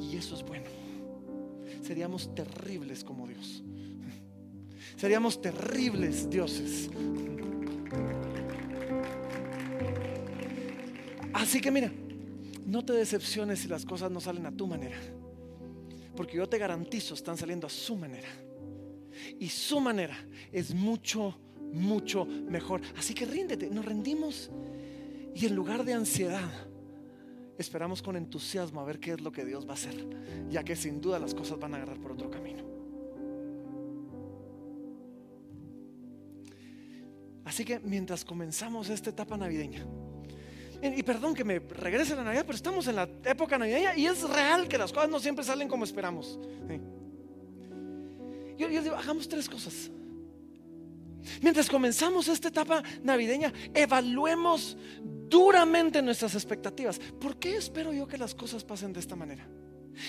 Y 0.00 0.16
eso 0.16 0.35
es 0.37 0.42
bueno. 0.42 0.66
Seríamos 1.83 2.35
terribles 2.35 3.04
como 3.04 3.26
Dios. 3.26 3.62
Seríamos 4.96 5.40
terribles 5.40 6.30
dioses. 6.30 6.88
Así 11.33 11.61
que 11.61 11.70
mira, 11.70 11.92
no 12.64 12.85
te 12.85 12.92
decepciones 12.92 13.61
si 13.61 13.68
las 13.68 13.85
cosas 13.85 14.11
no 14.11 14.20
salen 14.20 14.46
a 14.46 14.52
tu 14.52 14.66
manera. 14.66 14.96
Porque 16.16 16.37
yo 16.37 16.48
te 16.48 16.59
garantizo, 16.59 17.14
están 17.14 17.37
saliendo 17.37 17.66
a 17.66 17.70
su 17.70 17.96
manera. 17.96 18.28
Y 19.38 19.48
su 19.48 19.80
manera 19.80 20.16
es 20.52 20.74
mucho, 20.74 21.37
mucho 21.72 22.24
mejor. 22.24 22.80
Así 22.96 23.14
que 23.14 23.26
ríndete, 23.26 23.68
nos 23.68 23.85
rendimos. 23.85 24.50
Y 25.35 25.46
en 25.46 25.54
lugar 25.54 25.85
de 25.85 25.92
ansiedad, 25.92 26.50
esperamos 27.59 28.03
con 28.03 28.17
entusiasmo 28.17 28.81
a 28.81 28.85
ver 28.85 28.99
qué 28.99 29.12
es 29.12 29.21
lo 29.21 29.33
que 29.33 29.45
Dios 29.45 29.67
va 29.67 29.71
a 29.71 29.75
hacer, 29.75 29.95
ya 30.49 30.64
que 30.64 30.77
sin 30.77 31.01
duda 31.01 31.19
las 31.19 31.35
cosas 31.35 31.59
van 31.59 31.75
a 31.75 31.77
agarrar 31.77 31.99
por 31.99 32.12
otro 32.12 32.31
camino. 32.31 32.64
Así 37.45 37.64
que 37.64 37.79
mientras 37.81 38.25
comenzamos 38.25 38.88
esta 38.88 39.11
etapa 39.11 39.37
navideña, 39.37 39.87
y 40.83 41.03
perdón 41.03 41.35
que 41.35 41.45
me 41.45 41.61
regrese 41.61 42.14
la 42.14 42.25
Navidad, 42.25 42.45
pero 42.45 42.57
estamos 42.57 42.87
en 42.88 42.97
la 42.97 43.09
época 43.25 43.57
navideña 43.57 43.97
y 43.97 44.07
es 44.07 44.23
real 44.29 44.69
que 44.69 44.77
las 44.77 44.93
cosas 44.93 45.09
no 45.09 45.19
siempre 45.19 45.45
salen 45.45 45.67
como 45.67 45.85
esperamos. 45.85 46.38
Yo, 48.59 48.69
yo 48.69 48.83
digo, 48.83 48.95
hagamos 48.95 49.29
tres 49.29 49.49
cosas. 49.49 49.90
Mientras 51.40 51.71
comenzamos 51.71 52.29
esta 52.29 52.49
etapa 52.49 52.83
navideña, 53.03 53.53
evaluemos 53.73 54.77
duramente 55.35 56.01
nuestras 56.01 56.37
expectativas. 56.37 57.01
¿Por 57.20 57.37
qué 57.40 57.57
espero 57.57 57.92
yo 57.92 58.07
que 58.07 58.16
las 58.16 58.37
cosas 58.37 58.62
pasen 58.62 58.92
de 58.92 59.01
esta 59.01 59.16
manera? 59.16 59.44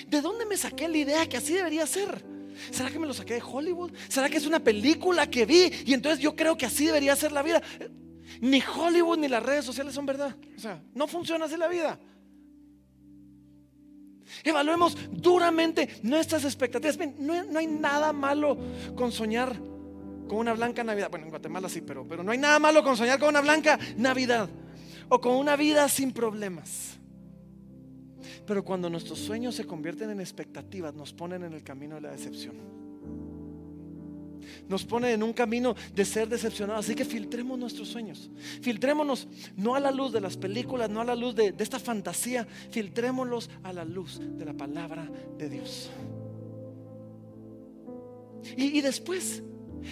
¿De 0.08 0.22
dónde 0.22 0.46
me 0.46 0.56
saqué 0.56 0.88
la 0.88 0.98
idea 0.98 1.28
que 1.28 1.38
así 1.38 1.54
debería 1.54 1.88
ser? 1.88 2.24
¿Será 2.70 2.92
que 2.92 3.00
me 3.00 3.08
lo 3.08 3.14
saqué 3.14 3.34
de 3.34 3.42
Hollywood? 3.42 3.92
¿Será 4.08 4.30
que 4.30 4.38
es 4.38 4.46
una 4.46 4.60
película 4.60 5.28
que 5.28 5.48
vi 5.48 5.72
y 5.84 5.96
entonces 5.96 6.20
yo 6.20 6.36
creo 6.36 6.56
que 6.56 6.68
así 6.68 6.86
debería 6.86 7.16
ser 7.16 7.32
la 7.32 7.42
vida? 7.42 7.60
Ni 8.40 8.62
Hollywood 8.62 9.18
ni 9.18 9.28
las 9.28 9.42
redes 9.42 9.66
sociales 9.66 9.96
son 9.96 10.06
verdad. 10.06 10.36
O 10.56 10.60
sea, 10.60 10.84
no 10.94 11.08
funciona 11.08 11.46
así 11.46 11.58
la 11.58 11.70
vida. 11.70 12.00
Evaluemos 14.44 14.96
duramente 15.12 15.90
nuestras 16.04 16.46
expectativas. 16.46 17.00
No, 17.18 17.44
no 17.46 17.58
hay 17.58 17.66
nada 17.66 18.14
malo 18.14 18.60
con 18.96 19.12
soñar 19.12 19.56
con 20.28 20.38
una 20.38 20.54
blanca 20.54 20.84
Navidad. 20.84 21.10
Bueno, 21.10 21.26
en 21.26 21.32
Guatemala 21.32 21.68
sí, 21.68 21.82
pero, 21.82 22.08
pero 22.08 22.24
no 22.24 22.32
hay 22.32 22.38
nada 22.38 22.60
malo 22.60 22.84
con 22.84 22.96
soñar 22.96 23.20
con 23.20 23.30
una 23.30 23.42
blanca 23.42 23.80
Navidad 23.98 24.50
o 25.10 25.20
con 25.20 25.36
una 25.36 25.56
vida 25.56 25.88
sin 25.90 26.12
problemas. 26.12 26.98
Pero 28.46 28.64
cuando 28.64 28.90
nuestros 28.90 29.20
sueños 29.20 29.56
se 29.56 29.66
convierten 29.66 30.10
en 30.10 30.20
expectativas, 30.20 30.94
nos 30.94 31.14
ponen 31.14 31.44
en 31.44 31.54
el 31.54 31.64
camino 31.64 31.96
de 31.96 32.02
la 32.02 32.12
decepción. 32.12 32.56
Nos 34.70 34.84
ponen 34.86 35.12
en 35.12 35.24
un 35.24 35.34
camino 35.34 35.76
de 35.94 36.06
ser 36.06 36.30
decepcionados. 36.30 36.86
Así 36.86 36.96
que 36.96 37.06
filtremos 37.06 37.58
nuestros 37.58 37.88
sueños. 37.88 38.30
Filtrémonos 38.62 39.28
no 39.56 39.76
a 39.76 39.80
la 39.80 39.92
luz 39.92 40.12
de 40.14 40.22
las 40.22 40.38
películas, 40.38 40.90
no 40.90 41.02
a 41.02 41.06
la 41.06 41.16
luz 41.16 41.36
de, 41.36 41.54
esta 41.58 41.80
fantasía. 41.80 42.48
Filtrémoslos 42.70 43.50
a 43.64 43.74
la 43.74 43.84
luz 43.84 44.20
de 44.22 44.46
la 44.46 44.54
palabra 44.54 45.10
de 45.38 45.50
Dios. 45.50 45.90
y 48.56 48.80
después 48.82 49.42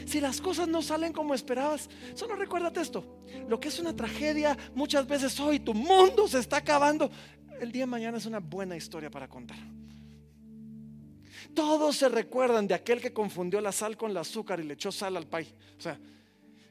si 0.06 0.19
las 0.19 0.41
cosas 0.41 0.67
no 0.67 0.82
salen 0.82 1.13
como 1.13 1.34
esperabas, 1.34 1.89
solo 2.15 2.36
recuérdate 2.36 2.82
esto. 2.82 3.21
Lo 3.47 3.60
que 3.60 3.69
es 3.69 3.79
una 3.79 3.95
tragedia 3.95 4.58
muchas 4.75 5.08
veces 5.08 5.39
hoy, 5.39 5.60
tu 5.60 5.73
mundo 5.73 6.27
se 6.27 6.39
está 6.39 6.58
acabando. 6.58 7.10
El 7.60 7.71
día 7.71 7.84
de 7.84 7.88
mañana 7.88 8.17
es 8.17 8.25
una 8.25 8.39
buena 8.39 8.75
historia 8.75 9.10
para 9.10 9.27
contar. 9.27 9.58
Todos 11.53 11.97
se 11.97 12.10
recuerdan 12.10 12.67
de 12.67 12.73
aquel 12.73 12.99
que 12.99 13.13
confundió 13.13 13.62
la 13.62 13.71
sal 13.71 13.95
con 13.95 14.12
el 14.12 14.17
azúcar 14.17 14.60
y 14.60 14.63
le 14.63 14.73
echó 14.73 14.91
sal 14.91 15.17
al 15.17 15.27
pay. 15.27 15.53
O 15.77 15.82
sea, 15.82 15.99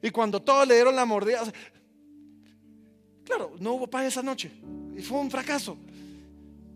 y 0.02 0.10
cuando 0.10 0.42
todos 0.42 0.66
le 0.66 0.74
dieron 0.74 0.96
la 0.96 1.04
mordida, 1.04 1.42
claro, 3.24 3.54
no 3.60 3.74
hubo 3.74 3.86
pay 3.86 4.08
esa 4.08 4.22
noche 4.22 4.50
y 4.96 5.02
fue 5.02 5.18
un 5.18 5.30
fracaso. 5.30 5.76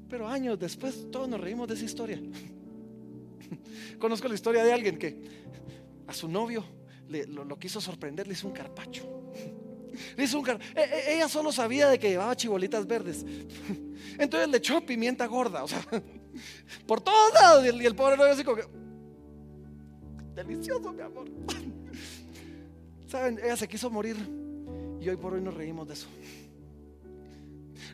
Pero 0.08 0.28
años 0.28 0.58
después 0.58 1.10
todos 1.10 1.28
nos 1.28 1.40
reímos 1.40 1.66
de 1.66 1.74
esa 1.74 1.84
historia. 1.84 2.20
Conozco 3.98 4.28
la 4.28 4.34
historia 4.34 4.62
de 4.62 4.72
alguien 4.72 4.98
que 4.98 5.16
a 6.06 6.12
su 6.12 6.28
novio 6.28 6.64
lo, 7.08 7.58
quiso 7.58 7.80
sorprender, 7.80 8.26
le 8.26 8.32
hizo 8.32 8.46
un 8.46 8.52
carpacho. 8.52 9.32
Le 10.16 10.24
hizo 10.24 10.38
un 10.38 10.46
e, 10.46 10.58
e, 10.74 11.14
ella 11.14 11.26
solo 11.26 11.50
sabía 11.50 11.88
de 11.88 11.98
que 11.98 12.10
llevaba 12.10 12.36
chibolitas 12.36 12.86
verdes. 12.86 13.24
Entonces 14.18 14.46
le 14.50 14.58
echó 14.58 14.84
pimienta 14.84 15.24
gorda, 15.24 15.64
o 15.64 15.68
sea, 15.68 15.80
por 16.86 17.00
todos 17.00 17.32
lados. 17.32 17.64
Y 17.64 17.86
el, 17.86 17.94
pobre 17.94 18.18
novio 18.18 18.32
así 18.32 18.44
como 18.44 18.56
que, 18.56 18.64
delicioso, 20.34 20.92
mi 20.92 21.00
amor. 21.00 21.30
Saben, 23.06 23.38
ella 23.42 23.56
se 23.56 23.66
quiso 23.66 23.88
morir 23.88 24.16
y 25.00 25.08
hoy 25.08 25.16
por 25.16 25.32
hoy 25.32 25.40
nos 25.40 25.54
reímos 25.54 25.88
de 25.88 25.94
eso. 25.94 26.08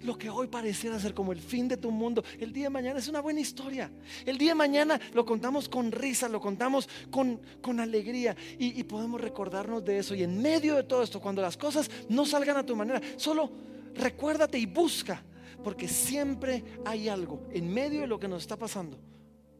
Lo 0.02 0.16
que 0.16 0.30
hoy 0.30 0.48
pareciera 0.48 0.98
ser 0.98 1.14
como 1.14 1.32
el 1.32 1.40
fin 1.40 1.68
de 1.68 1.76
tu 1.76 1.90
mundo, 1.90 2.24
el 2.38 2.52
día 2.52 2.64
de 2.64 2.70
mañana 2.70 2.98
es 2.98 3.08
una 3.08 3.20
buena 3.20 3.40
historia. 3.40 3.90
El 4.24 4.38
día 4.38 4.50
de 4.50 4.54
mañana 4.56 5.00
lo 5.14 5.24
contamos 5.24 5.68
con 5.68 5.92
risa, 5.92 6.28
lo 6.28 6.40
contamos 6.40 6.88
con, 7.10 7.40
con 7.60 7.80
alegría 7.80 8.36
y, 8.58 8.82
podemos 8.84 9.20
recordarnos 9.20 9.84
de 9.84 9.98
eso. 9.98 10.14
Y 10.14 10.22
en 10.22 10.40
medio 10.40 10.76
de 10.76 10.82
todo 10.82 11.02
esto, 11.02 11.20
cuando 11.20 11.42
las 11.42 11.56
cosas 11.56 11.90
no 12.08 12.26
salgan 12.26 12.56
a 12.56 12.66
tu 12.66 12.76
manera, 12.76 13.00
solo 13.16 13.50
recuérdate 13.94 14.58
y 14.58 14.66
busca, 14.66 15.22
porque 15.62 15.88
siempre 15.88 16.64
hay 16.84 17.08
algo 17.08 17.46
en 17.52 17.72
medio 17.72 18.00
de 18.02 18.06
lo 18.06 18.18
que 18.18 18.28
nos 18.28 18.42
está 18.42 18.56
pasando 18.56 18.98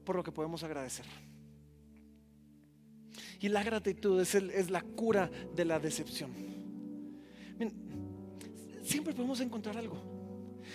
por 0.05 0.17
lo 0.17 0.23
que 0.23 0.33
podemos 0.33 0.63
agradecer. 0.63 1.07
Y 3.41 3.49
la 3.49 3.63
gratitud 3.63 4.21
es, 4.21 4.35
es 4.35 4.71
la 4.71 4.83
cura 4.83 5.31
de 5.55 5.65
la 5.65 5.79
decepción. 5.79 6.31
siempre 8.83 9.15
podemos 9.15 9.41
encontrar 9.41 9.77
algo. 9.77 10.12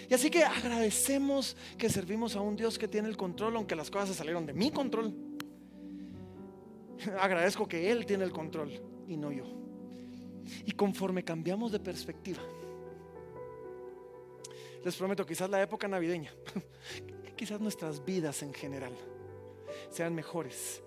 Y 0.09 0.13
así 0.13 0.29
que 0.29 0.43
agradecemos 0.43 1.57
que 1.77 1.89
servimos 1.89 2.35
a 2.35 2.41
un 2.41 2.55
Dios 2.55 2.77
que 2.77 2.87
tiene 2.87 3.07
el 3.09 3.17
control, 3.17 3.55
aunque 3.55 3.75
las 3.75 3.89
cosas 3.89 4.09
se 4.09 4.15
salieron 4.15 4.45
de 4.45 4.53
mi 4.53 4.71
control. 4.71 5.13
Agradezco 7.19 7.67
que 7.67 7.91
Él 7.91 8.05
tiene 8.05 8.23
el 8.23 8.31
control 8.31 8.71
y 9.07 9.17
no 9.17 9.31
yo. 9.31 9.45
Y 10.65 10.71
conforme 10.71 11.23
cambiamos 11.23 11.71
de 11.71 11.79
perspectiva, 11.79 12.41
les 14.83 14.95
prometo, 14.95 15.25
quizás 15.25 15.49
la 15.49 15.61
época 15.61 15.87
navideña, 15.87 16.31
quizás 17.35 17.59
nuestras 17.59 18.03
vidas 18.05 18.41
en 18.43 18.53
general 18.53 18.93
sean 19.89 20.15
mejores, 20.15 20.81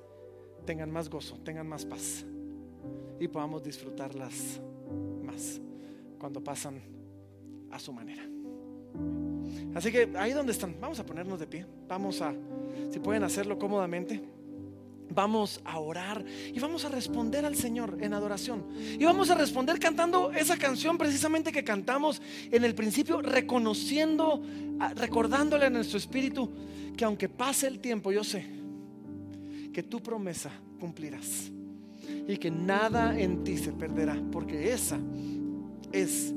tengan 0.65 0.91
más 0.91 1.09
gozo, 1.09 1.37
tengan 1.45 1.69
más 1.69 1.85
paz 1.85 2.25
y 3.19 3.29
podamos 3.29 3.63
disfrutarlas 3.63 4.61
más 5.23 5.61
cuando 6.19 6.43
pasan 6.43 6.81
a 7.71 7.79
su 7.79 7.93
manera. 7.93 8.40
Así 9.75 9.93
que 9.93 10.11
ahí 10.17 10.33
donde 10.33 10.53
están, 10.53 10.77
vamos 10.81 10.99
a 10.99 11.07
ponernos 11.07 11.39
de 11.39 11.47
pie, 11.47 11.67
vamos 11.89 12.21
a, 12.23 12.35
si 12.91 12.99
pueden 12.99 13.23
hacerlo 13.25 13.59
cómodamente. 13.59 14.21
Vamos 15.13 15.61
a 15.65 15.81
orar 15.81 16.25
y 16.55 16.61
vamos 16.61 16.85
a 16.85 16.89
responder 16.89 17.45
al 17.45 17.57
Señor 17.57 17.99
en 18.01 18.15
adoración. 18.15 18.67
Y 18.79 19.05
vamos 19.05 19.29
a 19.31 19.35
responder 19.35 19.81
cantando 19.81 20.31
esa 20.31 20.57
canción 20.57 20.97
precisamente 20.97 21.51
que 21.51 21.65
cantamos 21.65 22.23
en 22.51 22.63
el 22.63 22.77
principio, 22.77 23.21
reconociendo, 23.21 24.41
recordándole 24.95 25.67
a 25.67 25.71
nuestro 25.71 25.99
espíritu 25.99 26.49
que 26.97 27.05
aunque 27.05 27.29
pase 27.29 27.67
el 27.67 27.81
tiempo, 27.81 28.13
yo 28.13 28.23
sé 28.23 28.47
que 29.73 29.83
tu 29.83 30.01
promesa 30.01 30.53
cumplirás 30.79 31.51
y 32.29 32.37
que 32.37 32.51
nada 32.51 33.19
en 33.19 33.43
ti 33.43 33.57
se 33.57 33.73
perderá, 33.73 34.21
porque 34.31 34.73
esa 34.73 34.99
es 35.93 36.33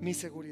mi 0.00 0.14
seguridad. 0.14 0.43